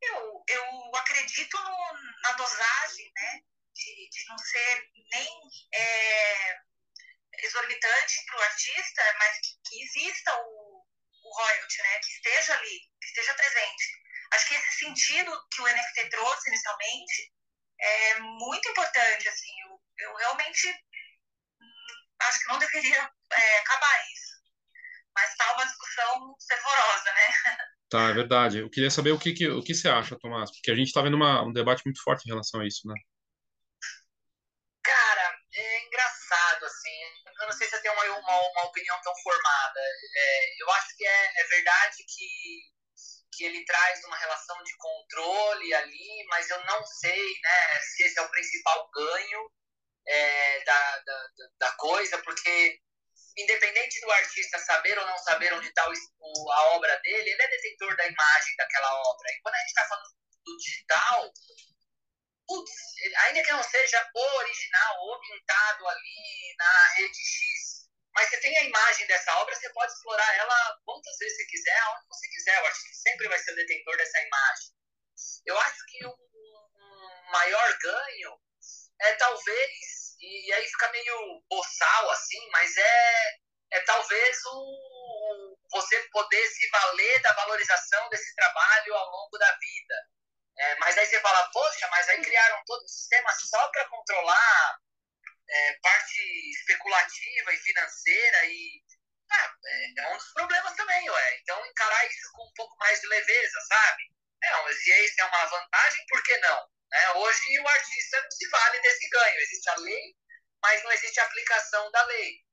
[0.01, 3.41] eu, eu acredito no, na dosagem, né?
[3.73, 5.29] De, de não ser nem
[5.73, 6.59] é,
[7.39, 10.85] exorbitante para o artista, mas que, que exista o,
[11.23, 11.99] o royalty, né?
[11.99, 14.07] Que esteja ali, que esteja presente.
[14.33, 17.33] Acho que esse sentido que o NFT trouxe inicialmente
[17.79, 19.51] é muito importante, assim.
[19.61, 20.67] Eu, eu realmente
[22.21, 24.37] acho que não deveria é, acabar isso.
[25.15, 27.57] Mas está uma discussão fervorosa, né?
[27.89, 28.59] Tá, é verdade.
[28.59, 31.01] Eu queria saber o que, que, o que você acha, Tomás, porque a gente está
[31.01, 32.93] vendo uma, um debate muito forte em relação a isso, né?
[34.83, 37.01] Cara, é engraçado, assim.
[37.39, 39.79] Eu não sei se eu tenho uma, uma, uma opinião tão formada.
[40.15, 42.77] É, eu acho que é, é verdade que
[43.37, 48.17] que ele traz uma relação de controle ali, mas eu não sei né, se esse
[48.19, 49.51] é o principal ganho
[50.07, 52.79] é, da, da, da, coisa, porque
[53.37, 57.95] independente do artista saber ou não saber onde está a obra dele, ele é detentor
[57.95, 59.31] da imagem daquela obra.
[59.31, 60.15] E quando a gente está falando
[60.45, 61.33] do digital,
[62.47, 62.71] putz,
[63.25, 67.77] ainda que não seja o original, o pintado ali na rede X,
[68.17, 71.77] mas você tem a imagem dessa obra, você pode explorar ela quantas vezes você quiser,
[71.81, 72.65] aonde você quiser.
[72.65, 74.69] Acho que sempre vai ser o detentor dessa imagem.
[75.45, 78.41] Eu acho que um, um maior ganho
[79.01, 83.37] é talvez, e aí fica meio boçal assim, mas é,
[83.73, 89.95] é talvez o, você poder se valer da valorização desse trabalho ao longo da vida.
[90.59, 94.79] É, mas aí você fala, poxa, mas aí criaram todo um sistema só para controlar
[95.49, 98.81] é, parte especulativa e financeira e
[99.29, 101.37] ah, é, é, um dos problemas também, ué.
[101.39, 104.03] Então encarar isso com um pouco mais de leveza, sabe?
[104.41, 106.69] Não, se isso é uma vantagem, por que não?
[106.91, 107.11] Né?
[107.15, 109.39] Hoje o artista não se vale desse ganho.
[109.39, 110.15] Existe a lei,
[110.61, 112.47] mas não existe aplicação da lei.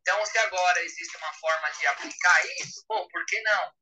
[0.00, 3.72] Então, se agora existe uma forma de aplicar isso, por que não?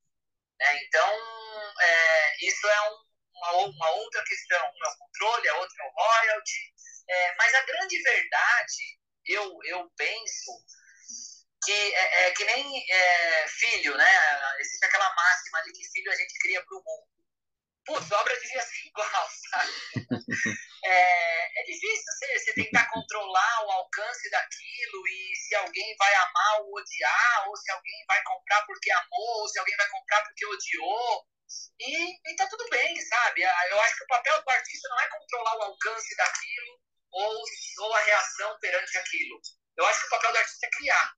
[0.61, 2.97] É, então, é, isso é um,
[3.35, 4.59] uma, uma, outra questão.
[4.59, 6.75] Um é o controle, a outra é o royalty,
[7.09, 10.53] é, mas a grande verdade, eu, eu penso,
[11.65, 14.57] que é, é que nem é, filho, né?
[14.61, 17.19] Existe aquela máxima de que filho a gente cria para o mundo.
[17.87, 19.73] Putz, obra devia ser igual, sabe?
[20.83, 26.61] É, é difícil você, você tentar controlar o alcance daquilo e se alguém vai amar
[26.62, 30.47] ou odiar, ou se alguém vai comprar porque amou, ou se alguém vai comprar porque
[30.47, 31.27] odiou.
[31.79, 33.43] E, e tá tudo bem, sabe?
[33.43, 36.81] Eu acho que o papel do artista não é controlar o alcance daquilo,
[37.12, 37.45] ou,
[37.81, 39.40] ou a reação perante aquilo.
[39.77, 41.12] Eu acho que o papel do artista é criar.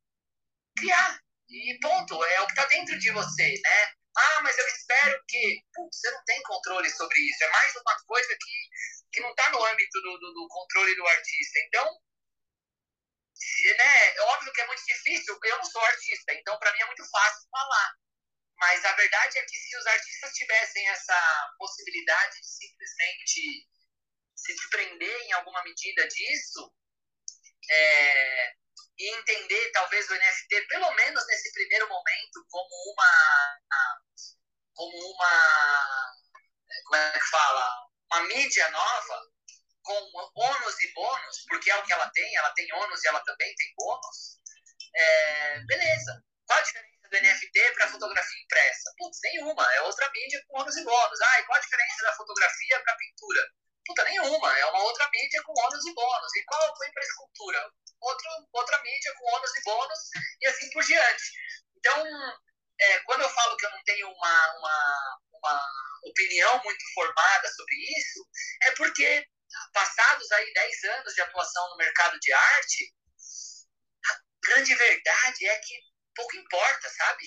[0.76, 1.20] Criar.
[1.48, 2.24] E ponto.
[2.24, 3.92] É o que está dentro de você, né?
[4.16, 5.64] Ah, mas eu espero que.
[5.72, 7.44] Putz, você não tem controle sobre isso.
[7.44, 8.68] É mais uma coisa que,
[9.12, 11.58] que não está no âmbito do, do, do, controle do artista.
[11.66, 11.86] Então,
[13.78, 15.38] né, é óbvio que é muito difícil.
[15.42, 17.94] Eu não sou artista, então para mim é muito fácil falar.
[18.56, 23.66] Mas a verdade é que se os artistas tivessem essa possibilidade de simplesmente
[24.36, 26.72] se desprender em alguma medida disso
[27.70, 28.54] é,
[28.98, 33.60] e entender talvez o NFT, pelo menos nesse primeiro momento, como uma
[34.74, 36.12] como uma
[36.84, 37.70] como é que fala
[38.12, 39.32] uma mídia nova
[39.82, 43.20] com ônus e bônus, porque é o que ela tem, ela tem ônus e ela
[43.24, 44.38] também tem bônus,
[44.94, 46.22] é, beleza.
[46.46, 48.92] Qual a diferença do NFT para fotografia impressa?
[48.98, 49.74] Putz, nenhuma.
[49.74, 51.20] É outra mídia com ônus e bônus.
[51.20, 53.50] Ah, e qual a diferença da fotografia para pintura?
[53.86, 54.58] Puta, nenhuma.
[54.58, 56.36] É uma outra mídia com ônus e bônus.
[56.36, 57.70] E qual foi para escultura?
[58.00, 59.98] Outro, outra mídia com ônus e bônus
[60.40, 61.22] e assim por diante.
[61.76, 62.06] Então,
[62.80, 65.68] é, quando eu falo que eu não tenho uma, uma, uma
[66.04, 68.26] opinião muito formada sobre isso,
[68.64, 69.26] é porque
[69.72, 72.94] passados aí 10 anos de atuação no mercado de arte,
[74.06, 75.74] a grande verdade é que
[76.14, 77.24] pouco importa, sabe?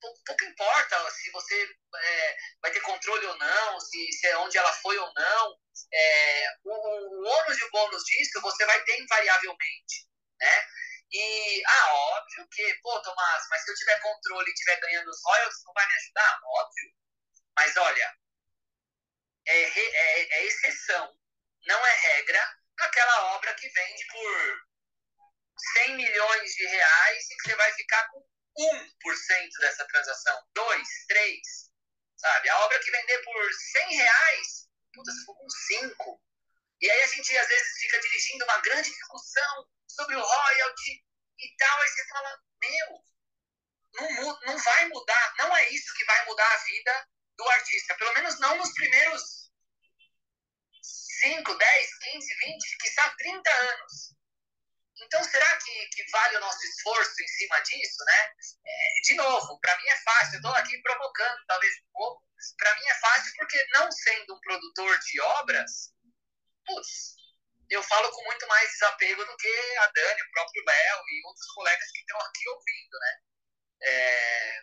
[0.00, 4.58] Pouco, pouco importa se você é, vai ter controle ou não, se, se é onde
[4.58, 5.58] ela foi ou não.
[5.92, 10.06] É, o, o ônus e o bônus disso você vai ter invariavelmente,
[10.40, 10.66] né?
[11.12, 15.22] E, ah, óbvio que, pô, Tomás, mas se eu tiver controle e estiver ganhando os
[15.24, 16.40] royalties, não vai me ajudar?
[16.44, 16.92] Óbvio.
[17.56, 18.16] Mas olha,
[19.46, 21.16] é, é, é exceção,
[21.66, 24.66] não é regra, aquela obra que vende por
[25.84, 28.22] 100 milhões de reais e que você vai ficar com
[28.58, 31.40] 1% dessa transação, 2, 3,
[32.16, 32.48] sabe?
[32.48, 36.22] A obra que vender por 100 reais, puta, você ficou com 5.
[36.80, 41.04] E aí a gente às vezes fica dirigindo uma grande discussão sobre o royalty
[41.38, 43.04] e tal, aí você fala, meu,
[43.94, 48.14] não, não vai mudar, não é isso que vai mudar a vida do artista, pelo
[48.14, 49.50] menos não nos primeiros
[51.20, 54.16] 5, 10, 15, 20, quizá 30 anos.
[54.98, 58.32] Então, será que, que vale o nosso esforço em cima disso, né?
[58.64, 62.86] É, de novo, para mim é fácil, estou aqui provocando talvez um pouco, para mim
[62.86, 65.92] é fácil porque não sendo um produtor de obras,
[66.64, 67.16] putz,
[67.68, 71.46] eu falo com muito mais desapego do que a Dani, o próprio Léo e outros
[71.54, 73.20] colegas que estão aqui ouvindo, né?
[73.82, 74.60] É...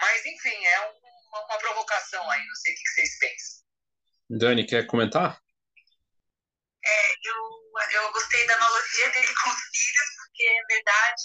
[0.00, 3.64] Mas, enfim, é uma, uma, provocação aí, não sei o que vocês pensam.
[4.30, 5.40] Dani, quer comentar?
[6.86, 11.24] É, eu, eu gostei da analogia dele com os filhos, porque é verdade,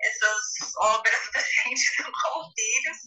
[0.00, 2.98] essas obras da gente são com filhos,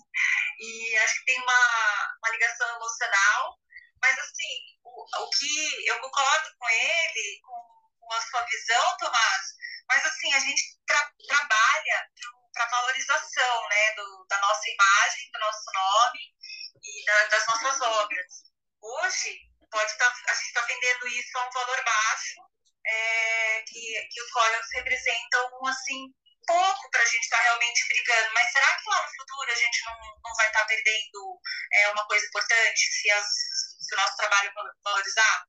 [0.60, 3.60] e acho que tem uma, uma ligação emocional,
[4.02, 9.48] mas assim, o, o que eu concordo com ele, com, com a sua visão, Tomás,
[9.90, 12.10] mas assim, a gente tra trabalha
[12.54, 16.20] para valorização né, do, da nossa imagem, do nosso nome
[16.84, 18.52] e da, das nossas obras.
[18.82, 22.42] Hoje, pode tá, a gente está vendendo isso a um valor baixo,
[22.86, 26.14] é, que, que os royalties representam assim
[26.46, 29.56] pouco para a gente estar tá realmente brigando, mas será que lá no futuro a
[29.56, 31.40] gente não, não vai estar tá perdendo
[31.74, 33.28] é, uma coisa importante se, as,
[33.80, 34.52] se o nosso trabalho
[34.84, 35.46] valorizar?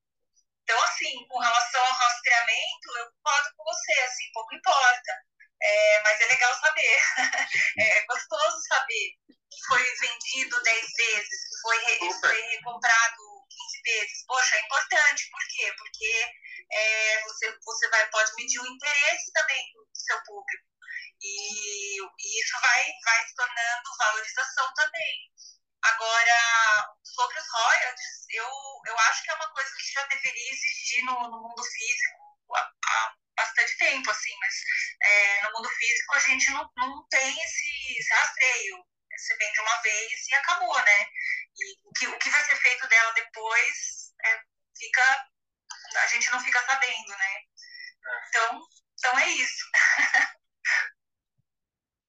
[0.63, 5.13] Então, assim, com relação ao rastreamento, eu concordo com você, assim, pouco importa.
[5.61, 7.01] É, mas é legal saber.
[7.79, 14.25] é gostoso saber que foi vendido 10 vezes, que foi, foi recomprado 15 vezes.
[14.27, 15.31] Poxa, é importante.
[15.31, 15.75] Por quê?
[15.77, 16.33] Porque
[16.73, 20.73] é, você, você vai, pode medir o interesse também do seu público.
[21.23, 25.31] E, e isso vai, vai se tornando valorização também.
[25.83, 28.49] Agora, sobre os royalties, eu,
[28.87, 32.19] eu acho que é uma coisa que já deveria existir no, no mundo físico
[32.55, 34.55] há, há, bastante tempo, assim, mas
[35.03, 38.85] é, no mundo físico a gente não, não tem esse, esse rastreio.
[39.17, 41.07] Você vende uma vez e acabou, né?
[41.59, 44.41] E o que, o que vai ser feito dela depois é,
[44.77, 45.27] fica.
[45.97, 47.43] A gente não fica sabendo, né?
[48.29, 48.61] Então,
[48.99, 49.65] então é isso.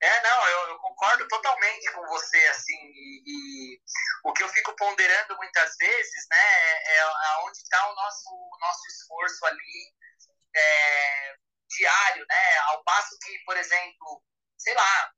[0.03, 3.81] É, não, eu, eu, concordo totalmente com você, assim, e, e,
[4.25, 7.01] o que eu fico ponderando muitas vezes, né, é, é
[7.35, 9.93] aonde está o nosso, o nosso esforço ali
[10.57, 11.35] é,
[11.69, 14.21] diário, né, ao passo que, por exemplo,
[14.57, 15.13] sei lá,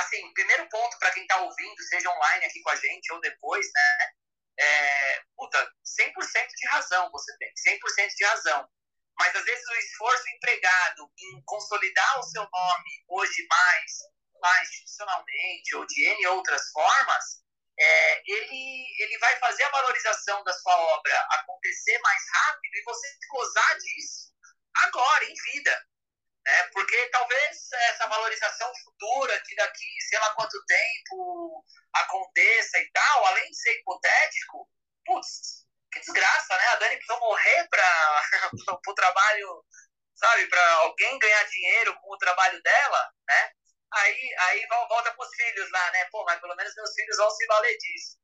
[0.00, 3.66] assim, primeiro ponto para quem está ouvindo, seja online aqui com a gente ou depois,
[3.74, 4.12] né,
[4.58, 8.68] é, puta, 100% de razão você tem, 100% de razão
[9.18, 13.92] mas às vezes o esforço empregado em consolidar o seu nome hoje mais
[14.40, 17.24] lá institucionalmente ou de N outras formas,
[17.78, 23.08] é, ele, ele vai fazer a valorização da sua obra acontecer mais rápido e você
[23.30, 24.32] gozar disso
[24.74, 25.86] agora, em vida.
[26.44, 26.62] Né?
[26.72, 33.48] Porque talvez essa valorização futura, que daqui sei lá quanto tempo aconteça e tal, além
[33.48, 34.68] de ser hipotético,
[35.06, 35.62] putz,
[35.92, 36.66] que desgraça, né?
[36.68, 38.50] A Dani precisou morrer para
[38.88, 39.64] o trabalho,
[40.16, 40.46] sabe?
[40.46, 43.52] Para alguém ganhar dinheiro com o trabalho dela, né?
[43.94, 46.06] Aí, aí volta para os filhos lá, né?
[46.10, 48.18] Pô, mas pelo menos meus filhos vão se valer disso.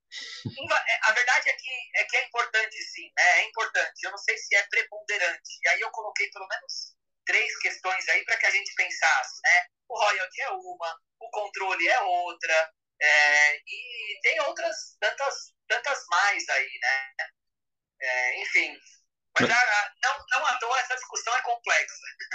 [0.89, 3.41] É, a verdade é que, é que é importante, sim, né?
[3.41, 4.03] É importante.
[4.03, 5.59] Eu não sei se é preponderante.
[5.63, 6.97] E aí eu coloquei pelo menos
[7.27, 9.67] três questões aí para que a gente pensasse, né?
[9.89, 12.71] O royalty é uma, o controle é outra,
[13.01, 15.35] é, e tem outras tantas,
[15.69, 17.27] tantas mais aí, né?
[18.01, 18.77] É, enfim,
[19.41, 21.95] Mas a, não, não à toa essa discussão é complexa.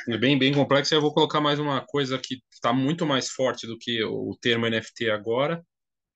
[0.10, 0.96] É bem, bem complexa.
[0.96, 4.68] Eu vou colocar mais uma coisa que está muito mais forte do que o termo
[4.68, 5.64] NFT agora,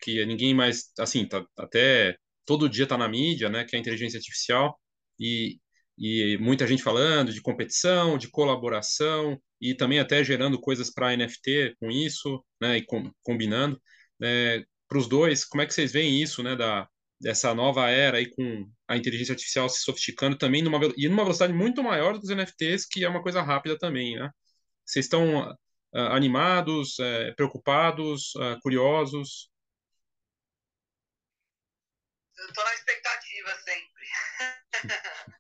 [0.02, 3.82] que ninguém mais, assim, tá, até todo dia está na mídia, né, que é a
[3.82, 4.80] inteligência artificial,
[5.20, 5.60] e,
[5.98, 11.76] e muita gente falando de competição, de colaboração, e também até gerando coisas para NFT
[11.80, 13.82] com isso, né, e com, combinando.
[14.22, 16.88] É, para os dois, como é que vocês veem isso, né, da,
[17.20, 21.54] dessa nova era aí com a inteligência artificial se sofisticando também numa, e numa velocidade
[21.54, 24.30] muito maior do que os NFTs, que é uma coisa rápida também, né?
[24.86, 25.58] Vocês estão uh,
[25.94, 29.50] animados, uh, preocupados, uh, curiosos?
[32.38, 35.34] Eu estou na expectativa sempre.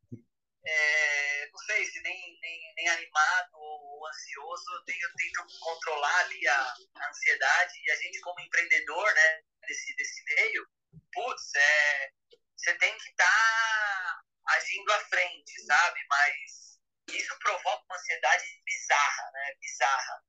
[0.77, 6.19] é, não sei se nem, nem, nem animado ou ansioso, eu tenho, eu tenho controlar
[6.19, 10.67] ali a, a ansiedade e a gente como empreendedor, né, desse, desse meio,
[11.13, 12.11] putz, é,
[12.55, 14.23] você tem que estar tá
[14.55, 15.99] agindo à frente, sabe?
[16.09, 19.55] Mas isso provoca uma ansiedade bizarra, né?
[19.59, 20.23] Bizarra.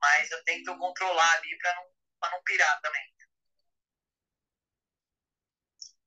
[0.00, 3.15] Mas eu tento controlar ali para não, não pirar também.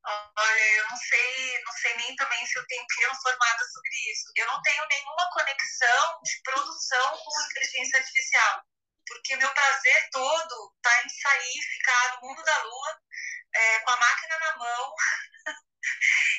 [0.06, 4.32] Olha, eu não sei, não sei nem também se eu tenho opinião formada sobre isso.
[4.36, 8.64] Eu não tenho nenhuma conexão de produção com inteligência artificial,
[9.06, 13.02] porque meu prazer todo está em sair, ficar no mundo da lua,
[13.56, 14.94] é, com a máquina na mão.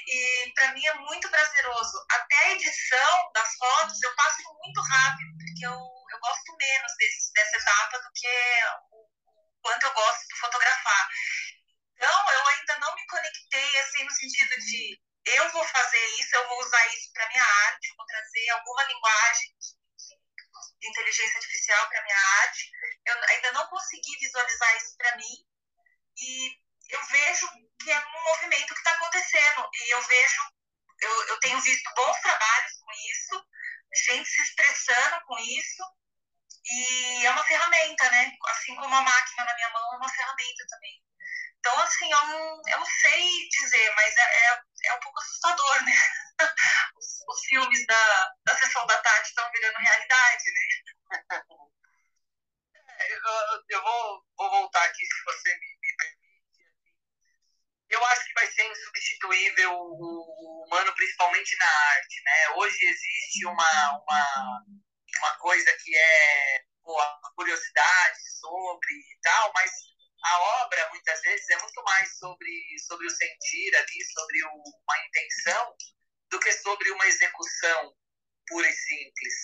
[0.08, 2.06] e para mim é muito prazeroso.
[2.11, 7.32] Até a edição das fotos eu passo muito rápido, porque eu, eu gosto menos desse,
[7.34, 8.28] dessa etapa do que
[8.92, 9.11] o,
[9.62, 11.08] quanto eu gosto de fotografar.
[12.81, 16.87] Eu não me conectei assim no sentido de eu vou fazer isso, eu vou usar
[16.95, 19.55] isso para minha arte, vou trazer alguma linguagem
[20.78, 22.70] de inteligência artificial para minha arte.
[23.05, 25.47] Eu ainda não consegui visualizar isso para mim
[26.16, 26.59] e
[26.89, 27.49] eu vejo
[27.83, 30.43] que é um movimento que está acontecendo e eu vejo,
[31.03, 33.47] eu, eu tenho visto bons trabalhos com isso,
[34.07, 35.85] gente se expressando com isso
[36.64, 38.33] e é uma ferramenta, né?
[38.47, 41.09] Assim como a máquina na minha mão é uma ferramenta também.
[41.61, 45.84] Então, assim, eu não, eu não sei dizer, mas é, é, é um pouco assustador,
[45.84, 45.92] né?
[46.96, 51.11] Os, os filmes da, da sessão da tarde estão virando realidade, né?
[53.00, 56.20] É, eu, eu vou, vou voltar aqui, se você me, permite.
[57.88, 62.48] Eu acho que vai ser insubstituível o humano, principalmente na arte, né?
[62.56, 64.64] Hoje existe uma, uma,
[65.18, 69.89] uma coisa que é pô, a curiosidade sobre e tal, mas
[70.23, 75.07] a obra, muitas vezes, é muito mais sobre, sobre o sentir ali, sobre o, uma
[75.07, 75.77] intenção,
[76.31, 77.97] do que sobre uma execução
[78.47, 79.35] pura e simples.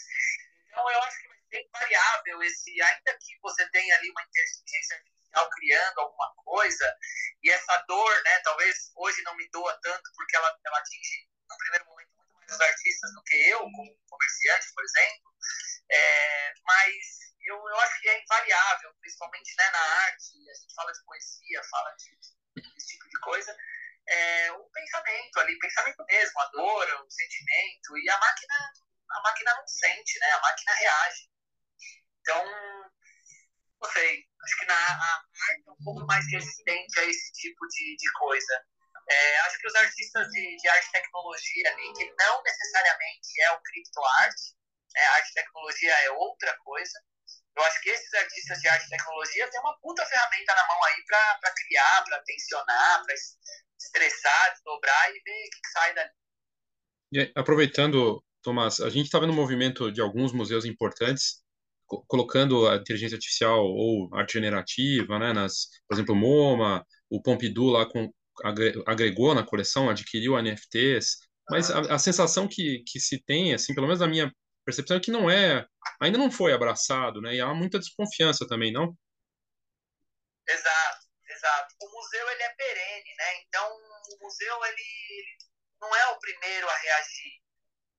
[0.66, 4.96] Então, eu acho que vai ser invariável esse, ainda que você tenha ali uma inteligência
[4.96, 6.96] artificial criando alguma coisa,
[7.42, 11.56] e essa dor, né, talvez hoje não me doa tanto, porque ela, ela atinge, no
[11.56, 15.34] primeiro momento, muito mais os artistas do que eu, como comerciante, por exemplo,
[15.90, 20.92] é, mas eu, eu acho que é invariável, principalmente né, na arte, a gente fala
[20.92, 22.18] de poesia, fala de,
[22.74, 23.56] desse tipo de coisa,
[24.08, 28.54] é, o pensamento ali, pensamento mesmo, a dor, o sentimento, e a máquina,
[29.10, 30.30] a máquina não sente, né?
[30.30, 31.30] A máquina reage.
[32.20, 32.44] Então,
[33.80, 37.66] não sei, acho que na, a arte é um pouco mais resistente a esse tipo
[37.68, 38.64] de, de coisa.
[39.08, 43.50] É, acho que os artistas de, de arte e tecnologia ali, que não necessariamente é
[43.52, 44.56] o criptoarte,
[44.96, 46.98] é, arte e tecnologia é outra coisa,
[47.56, 50.84] eu acho que esses artistas de arte e tecnologia têm uma puta ferramenta na mão
[50.84, 53.14] aí para criar, para tensionar, para
[53.80, 56.10] estressar, desdobrar e ver o que, sai dali.
[57.12, 61.42] E, aproveitando, Tomás, a gente está vendo um movimento de alguns museus importantes
[61.86, 67.22] co colocando a inteligência artificial ou arte generativa, né, nas, por exemplo, o MoMA, o
[67.22, 68.12] Pompidou lá com,
[68.86, 73.86] agregou na coleção, adquiriu NFTs, mas a, a sensação que, que se tem, assim, pelo
[73.86, 74.32] menos na minha
[74.66, 75.64] percepção é que não é,
[76.00, 77.34] ainda não foi abraçado, né?
[77.34, 78.92] E há muita desconfiança também, não?
[80.46, 81.74] Exato, exato.
[81.80, 83.40] O museu ele é perene, né?
[83.42, 85.38] Então o museu ele
[85.80, 87.32] não é o primeiro a reagir,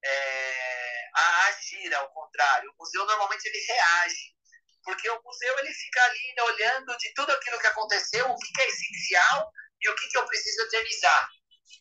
[0.04, 2.70] é, a agir ao contrário.
[2.72, 4.36] O museu normalmente ele reage,
[4.84, 8.62] porque o museu ele fica ali olhando de tudo aquilo que aconteceu, o que, que
[8.62, 9.52] é essencial
[9.82, 11.30] e o que, que eu preciso eternizar.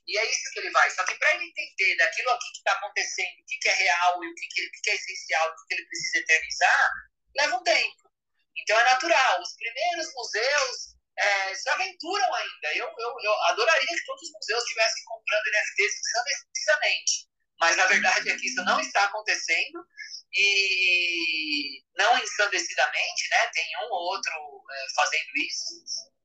[0.06, 0.90] E é isso que ele vai.
[0.90, 4.24] Só que para ele entender daquilo aqui que está acontecendo, o que, que, é real
[4.24, 6.90] e o que, que, que é essencial, o que, ele precisa eternizar,
[7.36, 8.10] leva um tempo.
[8.56, 9.40] Então é natural.
[9.42, 12.74] Os primeiros museus é, se aventuram ainda.
[12.74, 17.26] Eu, eu, eu adoraria que todos os museus estivessem comprando NFTs ensandecidamente.
[17.58, 19.84] Mas a verdade é que isso não está acontecendo
[20.32, 23.46] e não ensandecidamente, né?
[23.52, 24.32] Tem um ou outro
[24.70, 26.15] é, fazendo isso.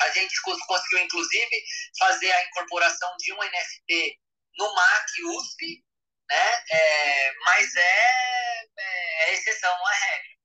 [0.00, 1.64] A gente conseguiu, inclusive,
[1.98, 4.18] fazer a incorporação de um NFT
[4.58, 5.84] no MAC USP,
[6.28, 6.62] né?
[6.70, 10.36] É, mas é, é, é exceção, é regra.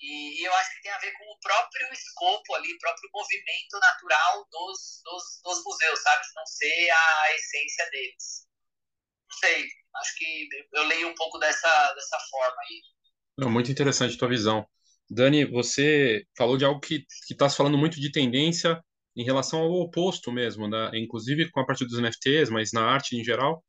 [0.00, 3.78] E, e, eu acho que tem a ver com o próprio escopo ali, próprio movimento
[3.78, 6.22] natural dos, dos, dos museus, sabe?
[6.34, 8.46] Não ser a essência deles.
[9.28, 13.50] Não sei, acho que eu leio um pouco dessa, dessa forma aí.
[13.50, 14.66] Muito interessante a tua visão.
[15.10, 18.80] Dani, você falou de algo que está se falando muito de tendência
[19.16, 20.90] em relação ao oposto mesmo, né?
[20.94, 23.64] inclusive com a parte dos NFTs, mas na arte em geral,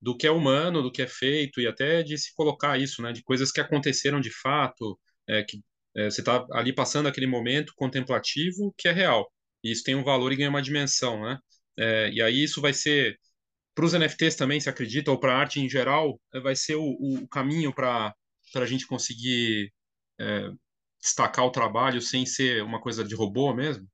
[0.00, 3.12] do que é humano, do que é feito, e até de se colocar isso, né?
[3.12, 5.60] de coisas que aconteceram de fato, é, que
[5.96, 9.30] é, você está ali passando aquele momento contemplativo que é real.
[9.62, 11.38] E isso tem um valor e ganha uma dimensão, né?
[11.78, 13.18] É, e aí isso vai ser
[13.74, 16.76] para os NFTs também, se acredita, ou para a arte em geral, é, vai ser
[16.76, 18.14] o, o caminho para
[18.54, 19.72] a gente conseguir
[20.20, 20.50] é,
[21.06, 23.86] destacar o trabalho sem ser uma coisa de robô mesmo?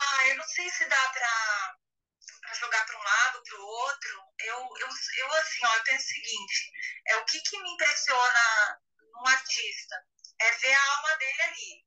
[0.00, 4.20] Ah, eu não sei se dá para jogar para um lado, para o outro.
[4.38, 6.72] Eu, eu, eu, assim, ó, eu penso o seguinte:
[7.08, 8.80] é o que, que me impressiona
[9.20, 9.96] um artista
[10.40, 11.84] é ver a alma dele ali.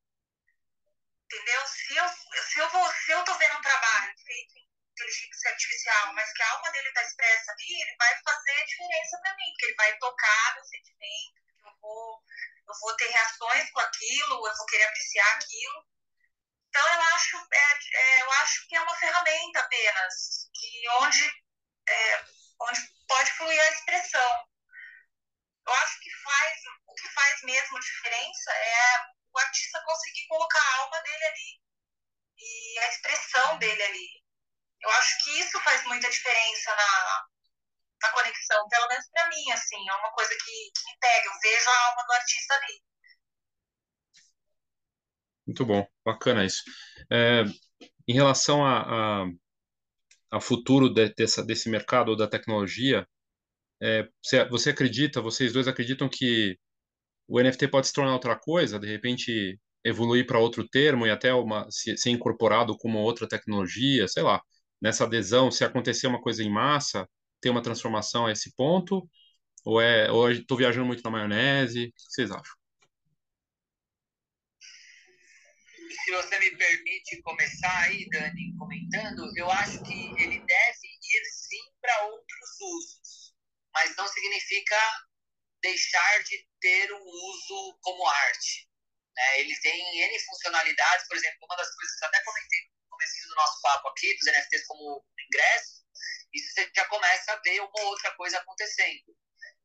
[1.24, 1.66] Entendeu?
[1.66, 6.12] Se eu, se eu, vou, se eu tô vendo um trabalho feito em inteligência artificial,
[6.14, 9.64] mas que a alma dele está expressa ali, ele vai fazer diferença para mim, porque
[9.66, 12.22] ele vai tocar meu sentimento, eu vou,
[12.68, 15.86] eu vou ter reações com aquilo, eu vou querer apreciar aquilo.
[16.68, 21.24] Então eu acho, é, é, eu acho que é uma ferramenta apenas, que onde,
[21.88, 22.24] é,
[22.62, 24.48] onde pode fluir a expressão.
[25.66, 30.76] Eu acho que faz, o que faz mesmo diferença é o artista conseguir colocar a
[30.80, 31.60] alma dele ali
[32.38, 34.24] e a expressão dele ali.
[34.82, 37.26] Eu acho que isso faz muita diferença na,
[38.04, 41.40] na conexão, pelo menos para mim, assim, é uma coisa que, que me pega, eu
[41.40, 42.82] vejo a alma do artista ali.
[45.46, 46.62] Muito bom, bacana isso.
[47.10, 47.44] É,
[48.06, 49.26] em relação a, a,
[50.32, 53.06] a futuro de, dessa, desse mercado da tecnologia,
[53.82, 56.58] é, você, você acredita, vocês dois acreditam que
[57.28, 61.32] o NFT pode se tornar outra coisa, de repente evoluir para outro termo e até
[61.34, 64.42] uma, se, ser incorporado como outra tecnologia, sei lá,
[64.80, 67.08] nessa adesão, se acontecer uma coisa em massa,
[67.44, 69.08] ter uma transformação a esse ponto?
[69.64, 71.86] Ou é, ou estou viajando muito na maionese?
[71.86, 72.54] O que vocês acham?
[76.04, 81.62] Se você me permite começar aí, Dani, comentando, eu acho que ele deve ir sim
[81.80, 83.24] para outros usos
[83.74, 84.76] mas não significa
[85.60, 88.68] deixar de ter o uso como arte.
[89.16, 89.40] Né?
[89.40, 93.28] Ele tem N funcionalidades, por exemplo, uma das coisas que eu até comentei no começo
[93.28, 95.83] do nosso papo aqui, dos NFTs como ingresso,
[96.34, 99.16] isso você já começa a ver uma outra coisa acontecendo.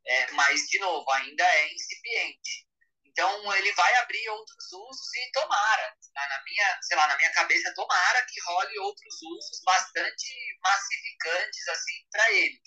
[0.07, 2.67] É, mas, de novo, ainda é incipiente.
[3.05, 7.73] Então, ele vai abrir outros usos e tomara, na minha, sei lá, na minha cabeça,
[7.73, 12.61] tomara que role outros usos bastante massificantes, assim, para ele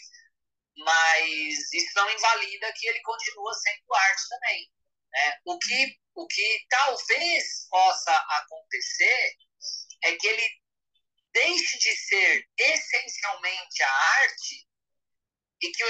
[0.79, 4.71] mas isso não invalida que ele continua sendo arte também.
[5.13, 5.39] Né?
[5.45, 9.37] O, que, o que talvez possa acontecer
[10.05, 10.62] é que ele
[11.33, 14.69] deixe de ser essencialmente a arte
[15.63, 15.85] e que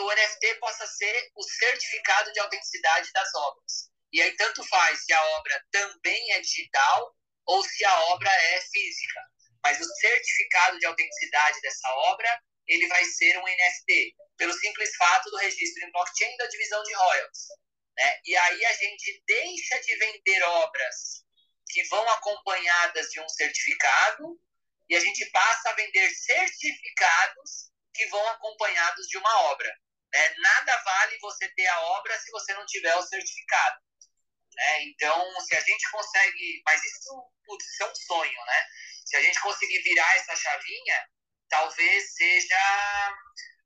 [0.00, 3.90] o NFT possa ser o certificado de autenticidade das obras.
[4.12, 7.16] E aí tanto faz se a obra também é digital
[7.46, 9.20] ou se a obra é física.
[9.62, 15.30] Mas o certificado de autenticidade dessa obra ele vai ser um NFT, pelo simples fato
[15.30, 17.46] do registro em blockchain da divisão de royalties.
[17.96, 18.20] Né?
[18.24, 21.24] E aí a gente deixa de vender obras
[21.68, 24.40] que vão acompanhadas de um certificado
[24.92, 29.74] e a gente passa a vender certificados que vão acompanhados de uma obra.
[30.12, 30.34] Né?
[30.36, 33.80] Nada vale você ter a obra se você não tiver o certificado.
[34.54, 34.82] Né?
[34.82, 38.66] Então, se a gente consegue, mas isso, putz, isso é um sonho, né?
[39.06, 41.08] Se a gente conseguir virar essa chavinha,
[41.48, 43.16] talvez seja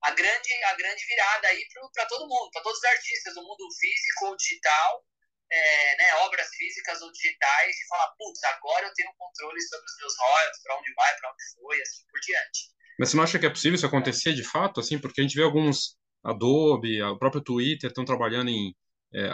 [0.03, 3.67] a grande, a grande virada aí para todo mundo, para todos os artistas do mundo
[3.81, 5.05] físico ou digital,
[5.51, 9.97] é, né, obras físicas ou digitais, e falar, putz, agora eu tenho controle sobre os
[10.01, 12.77] meus royalties, para onde vai, para onde foi, assim por diante.
[12.99, 15.37] Mas você não acha que é possível isso acontecer de fato, assim, porque a gente
[15.37, 18.75] vê alguns Adobe, o próprio Twitter estão trabalhando em
[19.15, 19.31] é,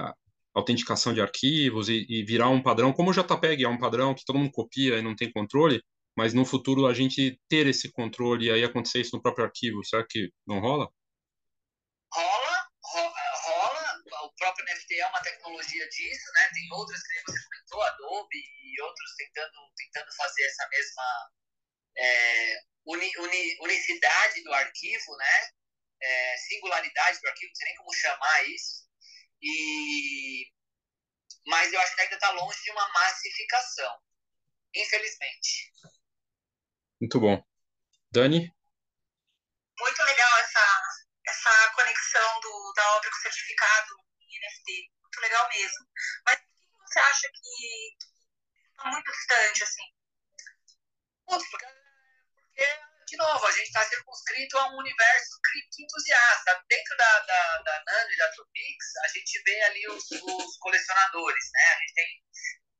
[0.54, 4.24] autenticação de arquivos e, e, virar um padrão, como o JPEG é um padrão que
[4.24, 5.82] todo mundo copia e não tem controle,
[6.16, 9.82] mas no futuro a gente ter esse controle e aí acontecer isso no próprio arquivo,
[9.84, 10.88] será que não rola?
[12.12, 13.31] Rola, rola,
[14.42, 16.50] próprio NFT é uma tecnologia disso, né?
[16.52, 21.30] Tem outras que você comentou, Adobe e outros tentando, tentando fazer essa mesma
[21.96, 25.50] é, uni, uni, unicidade do arquivo, né?
[26.02, 28.88] É, singularidade do arquivo, não sei nem como chamar isso.
[29.40, 30.50] E,
[31.46, 33.96] mas eu acho que ainda está longe de uma massificação,
[34.74, 35.72] infelizmente.
[37.00, 37.40] Muito bom.
[38.10, 38.52] Dani?
[39.78, 40.82] Muito legal essa,
[41.28, 41.72] essa
[42.74, 44.01] da obra com certificado em
[44.42, 44.90] NFT.
[45.02, 45.86] Muito legal mesmo.
[46.26, 47.96] Mas o que você acha que
[48.70, 49.82] está muito distante, assim?
[51.26, 51.66] Porque,
[53.06, 56.64] de novo, a gente está circunscrito a um universo cripto entusiasta.
[56.68, 61.50] Dentro da, da, da Nano e da Tropix, a gente vê ali os, os colecionadores,
[61.52, 61.64] né?
[61.64, 62.22] A gente tem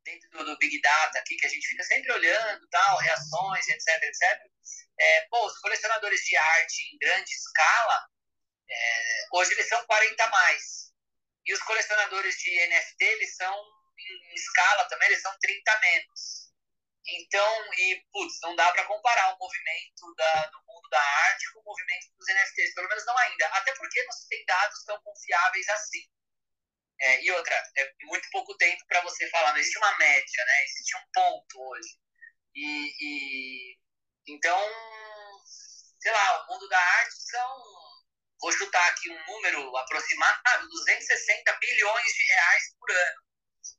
[0.04, 4.02] dentro do, do, Big Data aqui, que a gente fica sempre olhando, tal, reações, etc,
[4.02, 4.40] etc.
[4.98, 8.06] É, pô, os colecionadores de arte em grande escala,
[8.68, 10.91] é, hoje eles são 40 mais.
[11.46, 13.54] E os colecionadores de NFT, eles são
[13.98, 16.52] em escala também, eles são 30 menos.
[17.06, 21.60] Então, e, putz, não dá para comparar o movimento da, do mundo da arte com
[21.60, 23.46] o movimento dos NFTs, pelo menos não ainda.
[23.48, 26.06] Até porque não se tem dados tão confiáveis assim.
[27.00, 30.64] É, e outra, é muito pouco tempo para você falar, não existe uma média, né?
[30.64, 31.98] Existe um ponto hoje.
[32.54, 33.78] E, e,
[34.28, 34.60] então,
[35.98, 37.62] sei lá, o mundo da arte são,
[38.42, 43.22] vou chutar aqui um número aproximado, 260 bilhões de reais por ano.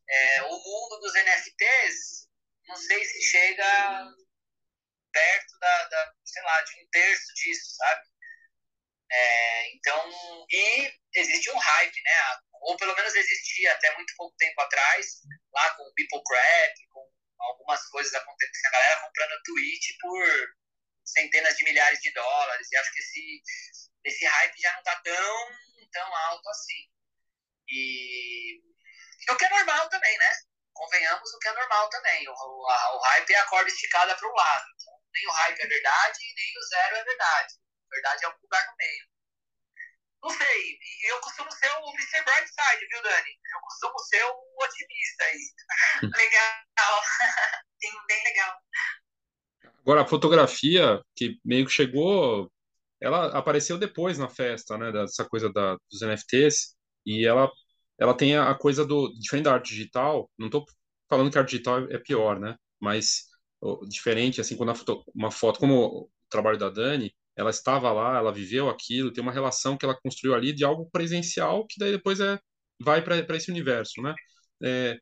[0.09, 2.29] É, o mundo dos NFTs,
[2.67, 4.05] não sei se chega
[5.11, 8.07] perto da, da, sei lá, de um terço disso, sabe?
[9.11, 12.39] É, então, e existe um hype, né?
[12.61, 15.05] Ou pelo menos existia até muito pouco tempo atrás,
[15.53, 20.25] lá com o People Crap, com algumas coisas acontecendo, a galera comprando Twitch por
[21.03, 22.71] centenas de milhares de dólares.
[22.71, 23.41] E acho que esse,
[24.05, 25.49] esse hype já não tá tão,
[25.91, 26.89] tão alto assim.
[27.69, 28.61] E
[29.29, 30.31] o que é normal também, né?
[30.73, 32.27] Convenhamos o que é normal também.
[32.27, 34.65] O, a, o hype é a corda esticada para o lado.
[34.75, 37.53] Então, nem o hype é verdade, nem o zero é verdade.
[37.85, 39.13] A verdade é um lugar no meio.
[40.23, 40.79] Não sei,
[41.09, 42.23] eu costumo ser o Mr.
[42.23, 43.39] Brightside, viu, Dani?
[43.53, 45.39] Eu costumo ser o otimista aí.
[46.15, 47.03] legal.
[48.07, 48.57] bem legal.
[49.79, 52.49] Agora, a fotografia, que meio que chegou,
[53.03, 56.75] ela apareceu depois na festa, né, dessa coisa da, dos NFTs,
[57.05, 57.51] e ela,
[57.99, 60.65] ela tem a coisa do, diferente da arte digital, não estou
[61.09, 63.27] falando que a arte digital é pior, né, mas
[63.87, 68.31] diferente, assim, quando foto, uma foto, como o trabalho da Dani, ela estava lá, ela
[68.31, 72.19] viveu aquilo, tem uma relação que ela construiu ali de algo presencial que daí depois
[72.19, 72.39] é
[72.81, 74.13] vai para esse universo, né?
[74.63, 74.97] É,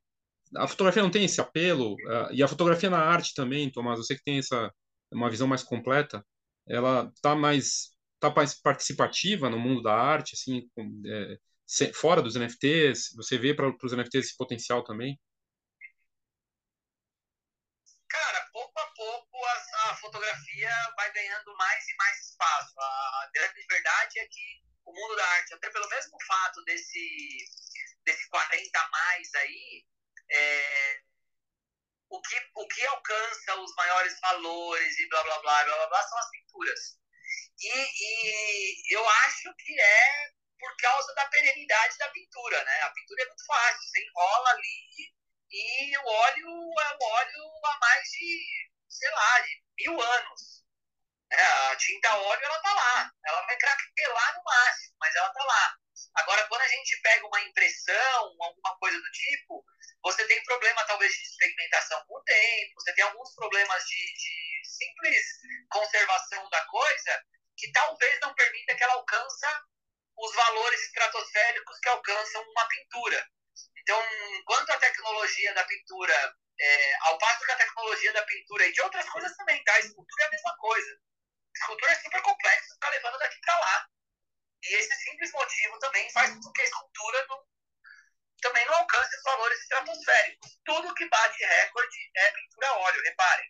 [0.56, 4.06] a fotografia não tem esse apelo uh, e a fotografia na arte também, Tomás, eu
[4.06, 4.72] sei que tem essa
[5.12, 6.26] uma visão mais completa,
[6.72, 10.70] ela tá mais tá mais participativa no mundo da arte, assim,
[11.08, 15.20] é, fora dos NFTs, você vê para os NFTs esse potencial também?
[19.92, 22.74] a fotografia vai ganhando mais e mais espaço.
[22.80, 27.38] A grande verdade é que o mundo da arte, até pelo mesmo fato desse,
[28.06, 29.86] desse 40 a mais aí,
[30.30, 31.02] é,
[32.12, 36.04] o, que, o que alcança os maiores valores e blá blá blá blá blá, blá
[36.04, 36.80] são as pinturas.
[37.60, 42.82] E, e eu acho que é por causa da perenidade da pintura, né?
[42.82, 45.14] A pintura é muito fácil, você enrola ali
[45.52, 50.64] e o óleo é um óleo a mais de, sei lá, de mil anos.
[51.32, 53.12] É, a tinta óleo, ela tá lá.
[53.26, 55.76] Ela vai craquelar no máximo, mas ela tá lá.
[56.16, 59.64] Agora, quando a gente pega uma impressão, alguma coisa do tipo,
[60.04, 64.62] você tem problema, talvez, de despigmentação com o tempo, você tem alguns problemas de, de
[64.70, 65.26] simples
[65.70, 67.24] conservação da coisa
[67.58, 69.46] que talvez não permita que ela alcance
[70.18, 73.28] os valores estratosféricos que alcançam uma pintura.
[73.78, 74.04] Então,
[74.40, 78.82] enquanto a tecnologia da pintura é, ao passo que a tecnologia da pintura e de
[78.82, 79.74] outras coisas também, tá?
[79.74, 80.92] A escultura é a mesma coisa.
[80.92, 83.88] A escultura é super complexa, está levando daqui para lá.
[84.64, 87.44] E esse simples motivo também faz com que a escultura não,
[88.42, 90.60] também não alcance os valores estratosféricos.
[90.66, 93.50] Tudo que bate recorde é pintura a óleo, reparem.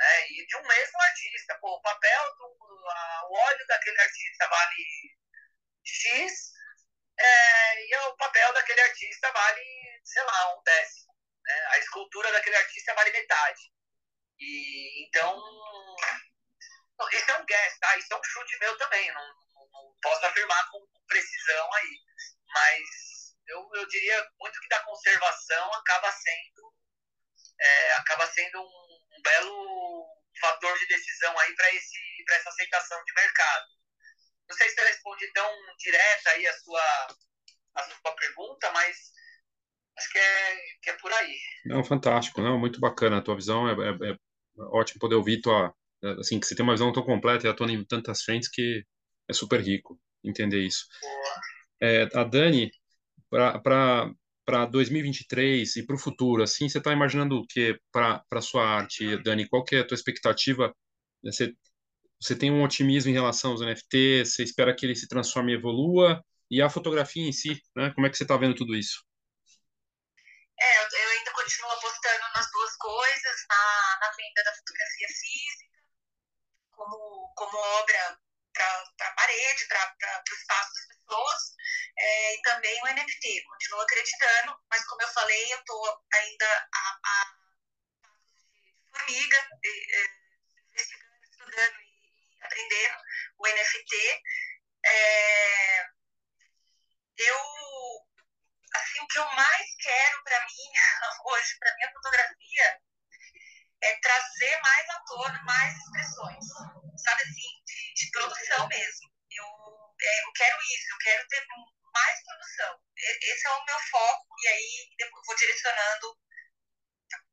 [0.00, 1.58] É, e de um mesmo artista.
[1.60, 5.16] Pô, o papel, do, a, o óleo daquele artista vale
[5.84, 6.52] X,
[7.18, 11.14] é, e o papel daquele artista vale, sei lá, um décimo.
[11.44, 11.66] Né?
[11.72, 13.72] A escultura daquele artista vale metade.
[14.40, 15.40] E, então,
[17.12, 17.96] isso é um guess, tá?
[17.96, 19.12] Isso é um chute meu também.
[19.12, 19.43] Não,
[20.04, 21.98] posso afirmar com precisão aí.
[22.54, 26.74] Mas eu, eu diria muito que da conservação acaba sendo,
[27.60, 30.06] é, acaba sendo um, um belo
[30.40, 33.64] fator de decisão aí para essa aceitação de mercado.
[34.48, 37.06] Não sei se eu respondi tão direta aí a sua,
[37.76, 38.96] a sua pergunta, mas
[39.96, 41.38] acho que é, que é por aí.
[41.64, 44.16] Não, fantástico, não, muito bacana a tua visão, é, é, é
[44.72, 45.74] ótimo poder ouvir tua,
[46.20, 48.84] assim, que você tem uma visão tão completa e atua em tantas frentes que
[49.28, 50.86] é super rico entender isso.
[51.80, 52.70] É, a Dani,
[53.30, 58.66] para 2023 e para o futuro, assim, você está imaginando o que para a sua
[58.66, 59.48] arte, Dani?
[59.48, 60.74] Qual que é a tua expectativa?
[61.22, 61.52] Você,
[62.20, 64.34] você tem um otimismo em relação aos NFTs?
[64.34, 66.22] Você espera que ele se transforme e evolua?
[66.50, 67.90] e a fotografia em si, né?
[67.94, 69.04] Como é que você está vendo tudo isso?
[70.60, 75.78] É, eu ainda continuo apostando nas duas coisas, na, na venda da fotografia física,
[76.70, 78.18] como, como obra
[78.54, 81.42] para a parede, para o espaço das pessoas,
[81.98, 83.42] é, e também o NFT.
[83.42, 87.34] Continuo acreditando, mas como eu falei, eu estou ainda a, a
[88.90, 89.48] formiga,
[90.70, 92.98] investigando, estudando e aprendendo
[93.38, 94.22] o NFT.
[94.86, 95.86] É,
[97.16, 97.40] eu,
[98.74, 100.72] assim, o que eu mais quero para mim
[101.26, 102.80] hoje, para minha fotografia,
[103.82, 106.44] é trazer mais à tona, mais expressões,
[106.96, 107.63] sabe assim,
[107.94, 109.10] de, produção mesmo.
[109.30, 111.44] Eu, é, eu quero isso, eu quero ter
[111.92, 112.78] mais produção.
[112.96, 116.18] Esse é o meu foco, e aí depois vou direcionando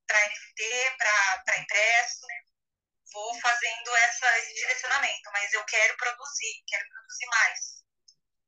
[0.08, 2.42] para NFT, para impresso, né?
[3.14, 7.60] vou fazendo essa, esse direcionamento, mas eu quero produzir, quero produzir mais.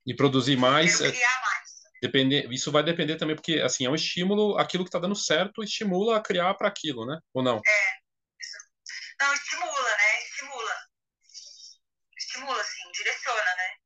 [0.06, 0.98] E produzir mais.
[0.98, 1.70] Quero é criar mais.
[2.02, 5.64] Depender, isso vai depender também, porque assim, é um estímulo, aquilo que está dando certo
[5.64, 7.18] estimula a criar para aquilo, né?
[7.34, 7.62] Ou não?
[7.66, 8.04] É.
[9.22, 10.24] Não, estimula, né?
[10.24, 10.93] Estimula.
[12.34, 13.78] Estimula, sim, direciona, né?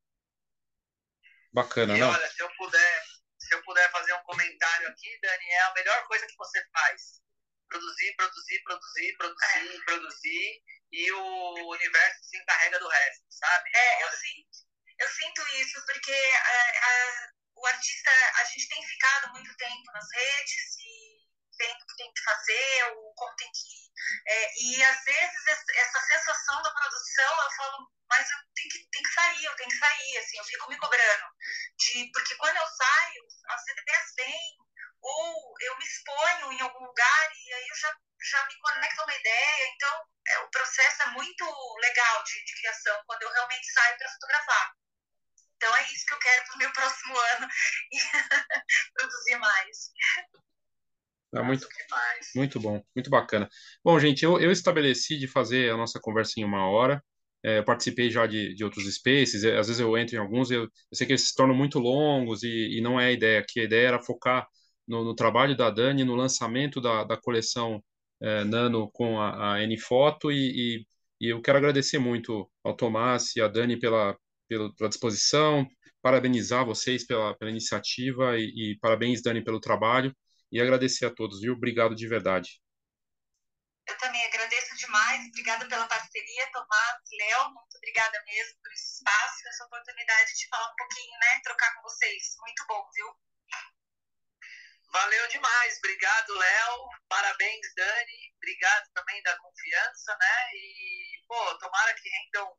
[1.52, 2.10] Bacana, e não?
[2.10, 3.04] Olha, se eu puder,
[3.38, 7.22] se eu puder fazer um comentário aqui, Dani, é a melhor coisa que você faz.
[7.68, 9.84] Produzir, produzir, produzir, produzir, é.
[9.84, 13.70] produzir, e o universo se encarrega do resto, sabe?
[13.76, 14.58] É, eu sinto,
[14.98, 20.06] eu sinto isso, porque a, a o artista, a gente tem ficado muito tempo nas
[20.14, 21.18] redes e
[21.58, 23.92] vendo o que tem que fazer, ou como tem que.
[24.26, 29.04] É, e às vezes essa sensação da produção, eu falo, mas eu tenho que, tenho
[29.04, 31.26] que sair, eu tenho que sair, assim, eu fico me cobrando.
[31.78, 34.58] De, porque quando eu saio, as ideias vêm,
[35.02, 37.96] ou eu me exponho em algum lugar e aí eu já,
[38.32, 39.74] já me conecto a uma ideia.
[39.76, 41.46] Então, é, o processo é muito
[41.82, 44.74] legal de, de criação, quando eu realmente saio para fotografar.
[45.58, 47.48] Então é isso que eu quero para o meu próximo ano
[48.94, 49.92] produzir mais.
[51.36, 51.68] É muito,
[52.36, 53.50] muito bom, muito bacana.
[53.84, 57.04] Bom, gente, eu, eu estabeleci de fazer a nossa conversa em uma hora.
[57.48, 60.64] É, participei já de, de outros spaces, é, às vezes eu entro em alguns, eu,
[60.64, 63.62] eu sei que eles se tornam muito longos e, e não é a ideia aqui.
[63.62, 64.46] A ideia era focar
[64.88, 67.82] no, no trabalho da Dani, no lançamento da, da coleção
[68.22, 70.82] é, Nano com a, a N-Foto e,
[71.22, 74.18] e, e eu quero agradecer muito ao Tomás e à Dani pela,
[74.48, 75.66] pela disposição,
[76.02, 80.14] parabenizar vocês pela, pela iniciativa e, e, parabéns, Dani, pelo trabalho
[80.52, 81.54] e agradecer a todos, viu?
[81.54, 82.60] Obrigado de verdade.
[83.88, 84.37] Eu também agradeço
[85.18, 90.48] demais, obrigada pela parceria, Tomás, Léo, muito obrigada mesmo por esse espaço, essa oportunidade de
[90.48, 92.36] falar um pouquinho, né, trocar com vocês.
[92.40, 93.08] Muito bom, viu?
[94.92, 102.10] Valeu demais, obrigado, Léo, parabéns, Dani, obrigado também da confiança, né, e, pô, tomara que
[102.10, 102.58] rendam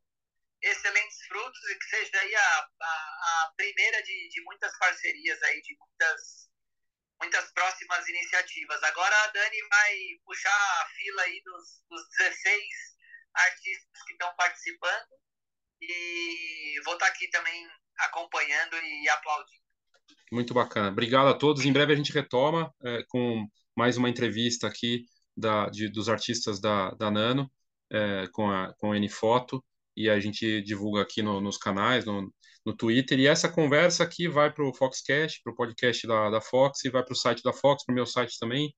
[0.61, 5.61] excelentes frutos e que seja aí a, a, a primeira de, de muitas parcerias aí,
[5.61, 6.48] de muitas,
[7.21, 8.81] muitas próximas iniciativas.
[8.83, 9.95] Agora a Dani vai
[10.25, 12.63] puxar a fila aí dos, dos 16
[13.33, 15.07] artistas que estão participando
[15.81, 17.67] e vou estar tá aqui também
[17.99, 19.59] acompanhando e aplaudindo.
[20.31, 20.89] Muito bacana.
[20.89, 21.65] Obrigado a todos.
[21.65, 25.05] Em breve a gente retoma é, com mais uma entrevista aqui
[25.35, 27.51] da, de, dos artistas da, da Nano,
[27.91, 29.63] é, com a, com a N-Foto
[29.95, 32.33] e a gente divulga aqui no, nos canais, no,
[32.69, 33.19] no Twitter.
[33.19, 36.89] E essa conversa aqui vai para o Foxcast, para o podcast da, da Fox, e
[36.89, 38.73] vai para o site da Fox, para o meu site também.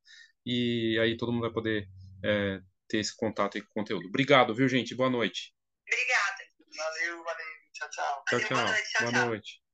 [0.46, 1.88] E aí todo mundo vai poder
[2.24, 4.08] é, ter esse contato e conteúdo.
[4.08, 4.96] Obrigado, viu, gente?
[4.96, 5.54] Boa noite.
[5.88, 6.42] Obrigada.
[6.78, 7.46] Valeu, valeu.
[7.74, 8.24] Tchau, tchau.
[8.30, 8.58] Tchau, tchau.
[8.58, 8.92] Boa noite.
[8.92, 9.71] Tchau, Boa noite.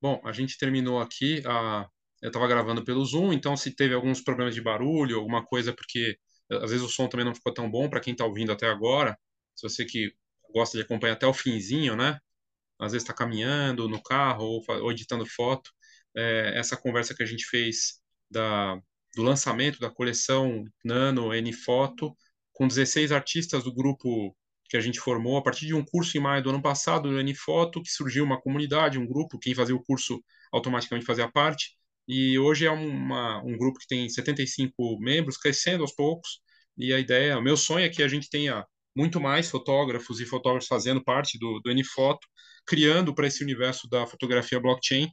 [0.00, 1.42] Bom, a gente terminou aqui.
[1.46, 1.88] A...
[2.22, 6.18] Eu estava gravando pelo Zoom, então se teve alguns problemas de barulho, alguma coisa, porque
[6.50, 8.66] eh, às vezes o som também não ficou tão bom para quem está ouvindo até
[8.68, 9.16] agora.
[9.54, 10.12] Se você que
[10.52, 12.18] gosta de acompanhar até o finzinho, né?
[12.80, 15.70] Às vezes está caminhando no carro ou, ou editando foto.
[16.16, 18.76] É, essa conversa que a gente fez da,
[19.14, 22.16] do lançamento da coleção Nano N Foto,
[22.52, 24.36] com 16 artistas do grupo
[24.68, 27.18] que a gente formou a partir de um curso em maio do ano passado, no
[27.18, 32.38] Anifoto, que surgiu uma comunidade, um grupo, quem fazia o curso automaticamente fazia parte, e
[32.38, 36.40] hoje é uma, um grupo que tem 75 membros, crescendo aos poucos,
[36.76, 38.64] e a ideia, o meu sonho é que a gente tenha
[38.96, 42.26] muito mais fotógrafos e fotógrafos fazendo parte do, do Anifoto,
[42.66, 45.08] criando para esse universo da fotografia blockchain,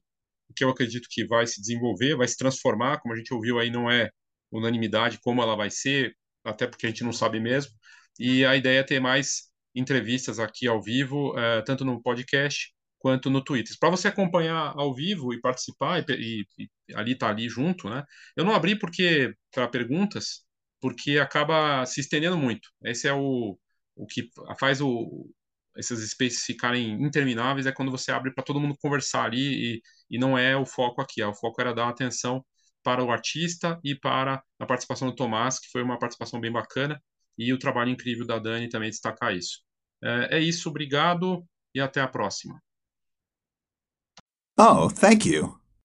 [0.56, 3.70] que eu acredito que vai se desenvolver, vai se transformar, como a gente ouviu aí,
[3.70, 4.10] não é
[4.51, 7.72] unanimidade como ela vai ser, até porque a gente não sabe mesmo,
[8.20, 13.30] e a ideia é ter mais entrevistas aqui ao vivo, uh, tanto no podcast quanto
[13.30, 13.76] no Twitter.
[13.80, 18.03] Para você acompanhar ao vivo e participar, e, e, e ali tá ali junto, né?
[18.36, 20.43] Eu não abri porque para perguntas,
[20.82, 22.70] porque acaba se estendendo muito.
[22.84, 23.57] Esse é o,
[23.95, 25.30] o que faz o,
[25.78, 30.18] esses spaces ficarem intermináveis é quando você abre para todo mundo conversar ali e, e
[30.18, 31.22] não é o foco aqui.
[31.22, 32.43] É, o foco era dar atenção
[32.84, 37.01] para o artista e para a participação do Tomás, que foi uma participação bem bacana,
[37.38, 39.62] e o trabalho incrível da Dani também destacar isso.
[40.04, 42.62] É, é isso, obrigado e até a próxima.
[44.58, 45.60] Oh, thank you.